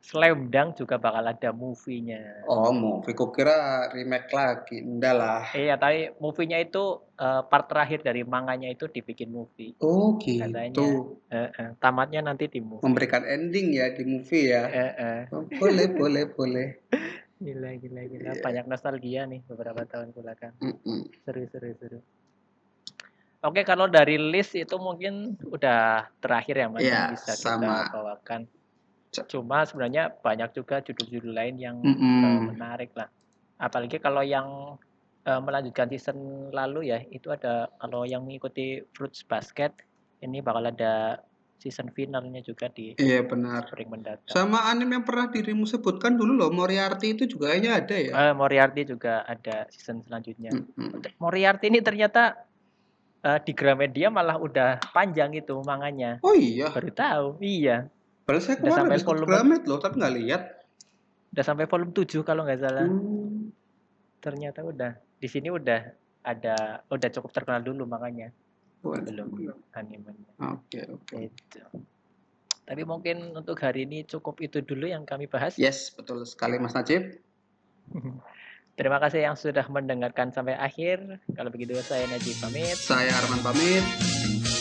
Slam 0.00 0.48
Dunk 0.48 0.80
juga 0.80 0.96
bakal 0.96 1.28
ada 1.28 1.52
movie-nya. 1.52 2.48
Oh, 2.48 2.72
movie. 2.72 3.12
Kukira 3.12 3.92
remake 3.92 4.32
lagi. 4.32 4.80
Enggak 4.80 5.14
lah. 5.14 5.44
Iya, 5.52 5.76
tapi 5.76 6.16
movie-nya 6.16 6.56
itu 6.56 7.04
uh, 7.20 7.44
part 7.44 7.68
terakhir 7.68 8.00
dari 8.00 8.24
manganya 8.24 8.72
itu 8.72 8.88
dibikin 8.88 9.28
movie. 9.28 9.76
Oh, 9.84 10.16
gitu. 10.16 10.40
Katanya. 10.40 10.72
Uh, 10.80 11.48
uh, 11.52 11.70
tamatnya 11.78 12.24
nanti 12.24 12.48
di 12.48 12.64
movie. 12.64 12.80
Memberikan 12.80 13.28
ending 13.28 13.76
ya 13.76 13.92
di 13.92 14.04
movie 14.08 14.48
ya. 14.48 14.62
Uh, 14.66 14.92
uh. 14.96 15.20
Oh, 15.36 15.44
boleh, 15.60 15.86
boleh, 15.92 16.24
boleh. 16.32 16.68
Gila, 17.40 17.72
gila, 17.80 18.04
gila. 18.04 18.36
Yeah. 18.36 18.44
Banyak 18.44 18.68
nostalgia 18.68 19.24
nih 19.24 19.40
beberapa 19.48 19.80
tahun 19.88 20.12
belakang. 20.12 20.52
Mm 20.60 20.76
-mm. 20.76 21.00
Seru, 21.24 21.48
seru, 21.48 21.72
seru. 21.80 21.98
Oke, 23.40 23.64
kalau 23.64 23.88
dari 23.88 24.20
list 24.20 24.52
itu 24.52 24.76
mungkin 24.76 25.40
udah 25.48 26.12
terakhir 26.20 26.60
ya 26.60 26.66
Mas 26.68 26.84
yeah, 26.84 27.08
bisa 27.08 27.32
sama. 27.32 27.88
kita 27.88 27.96
bawakan. 27.96 28.40
Cuma 29.10 29.66
sebenarnya 29.66 30.14
banyak 30.22 30.54
juga 30.54 30.78
judul-judul 30.80 31.34
lain 31.34 31.56
yang 31.58 31.76
mm 31.82 31.94
-hmm. 31.94 32.22
uh, 32.22 32.40
menarik 32.54 32.90
lah. 32.94 33.10
Apalagi 33.58 33.98
kalau 33.98 34.22
yang 34.22 34.78
uh, 35.26 35.40
melanjutkan 35.42 35.90
season 35.90 36.48
lalu 36.54 36.94
ya, 36.94 37.02
itu 37.10 37.28
ada 37.34 37.68
kalau 37.82 38.06
yang 38.06 38.22
mengikuti 38.22 38.80
Fruits 38.94 39.26
Basket 39.26 39.74
ini 40.22 40.38
bakal 40.38 40.70
ada 40.70 41.18
season 41.60 41.92
finalnya 41.92 42.40
juga 42.40 42.72
di 42.72 42.96
Iya 42.96 43.26
benar. 43.26 43.68
Spring 43.68 43.92
mendatang. 43.92 44.32
Sama 44.32 44.64
anime 44.70 44.96
yang 44.96 45.04
pernah 45.04 45.28
dirimu 45.28 45.68
sebutkan 45.68 46.16
dulu 46.16 46.32
loh, 46.32 46.48
Moriarty 46.48 47.12
itu 47.18 47.28
juga 47.28 47.52
kayaknya 47.52 47.72
ada 47.76 47.96
ya. 48.00 48.12
Uh, 48.16 48.34
Moriarty 48.38 48.82
juga 48.88 49.26
ada 49.28 49.68
season 49.68 50.00
selanjutnya. 50.06 50.54
Mm 50.54 50.64
-hmm. 50.72 51.20
Moriarty 51.20 51.68
ini 51.68 51.84
ternyata 51.84 52.48
uh, 53.26 53.38
di 53.42 53.52
Gramedia 53.52 54.08
malah 54.08 54.40
udah 54.40 54.80
panjang 54.96 55.36
itu 55.36 55.60
manganya. 55.66 56.16
Oh 56.24 56.32
iya. 56.32 56.72
Baru 56.72 56.90
tahu. 56.94 57.26
Iya. 57.44 57.92
Padahal 58.24 58.42
saya 58.44 58.56
udah 58.62 58.74
sampai 58.76 58.98
volume 59.02 59.28
Gramet 59.28 59.62
loh, 59.66 59.78
tapi 59.82 59.94
nggak 59.98 60.14
lihat. 60.22 60.42
Udah 61.30 61.44
sampai 61.46 61.64
volume 61.66 61.92
7 61.94 62.26
kalau 62.26 62.42
nggak 62.46 62.60
salah. 62.60 62.86
Hmm. 62.86 63.50
Ternyata 64.22 64.60
udah. 64.66 64.92
Di 65.20 65.28
sini 65.28 65.52
udah 65.52 65.80
ada 66.24 66.84
udah 66.88 67.08
cukup 67.12 67.30
terkenal 67.32 67.60
dulu 67.64 67.88
makanya. 67.88 68.32
Belum 68.80 69.28
animenya. 69.76 70.32
Oke, 70.40 70.80
okay, 70.80 70.84
oke. 70.88 71.04
Okay. 71.04 71.20
Itu. 71.28 71.60
Tapi 72.70 72.82
mungkin 72.86 73.34
untuk 73.34 73.58
hari 73.58 73.82
ini 73.82 74.06
cukup 74.06 74.38
itu 74.38 74.62
dulu 74.62 74.86
yang 74.86 75.02
kami 75.02 75.26
bahas. 75.26 75.58
Yes, 75.58 75.90
betul 75.90 76.22
sekali 76.22 76.56
Mas 76.62 76.72
Najib. 76.72 77.18
Terima 78.78 78.96
kasih 78.96 79.26
yang 79.26 79.36
sudah 79.36 79.66
mendengarkan 79.68 80.32
sampai 80.32 80.56
akhir. 80.56 81.20
Kalau 81.36 81.50
begitu 81.52 81.76
saya 81.82 82.06
Najib 82.08 82.38
pamit. 82.40 82.78
Saya 82.78 83.12
Arman 83.12 83.42
pamit. 83.44 83.84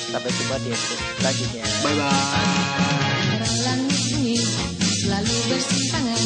Sampai 0.09 0.27
jumpa 0.33 0.57
di 0.59 0.69
episode 0.73 1.03
selanjutnya. 1.21 1.65
Bye 1.85 1.95
bye 1.95 3.08
Jalan 3.49 3.81
ini 3.89 4.37
selalu 4.77 5.35
bersintangan 5.49 6.21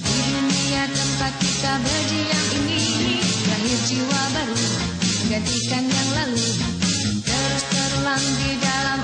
Di 0.00 0.16
dunia 0.32 0.84
tempat 0.88 1.32
kita 1.44 1.72
berdiam 1.76 2.46
ini 2.56 3.20
Lahir 3.20 3.78
jiwa 3.84 4.22
baru 4.32 4.56
menggantikan 5.28 5.84
yang 5.84 6.10
lalu. 6.16 6.40
Terus 7.20 7.64
terang 7.68 8.24
di 8.40 8.50
dalam 8.64 9.00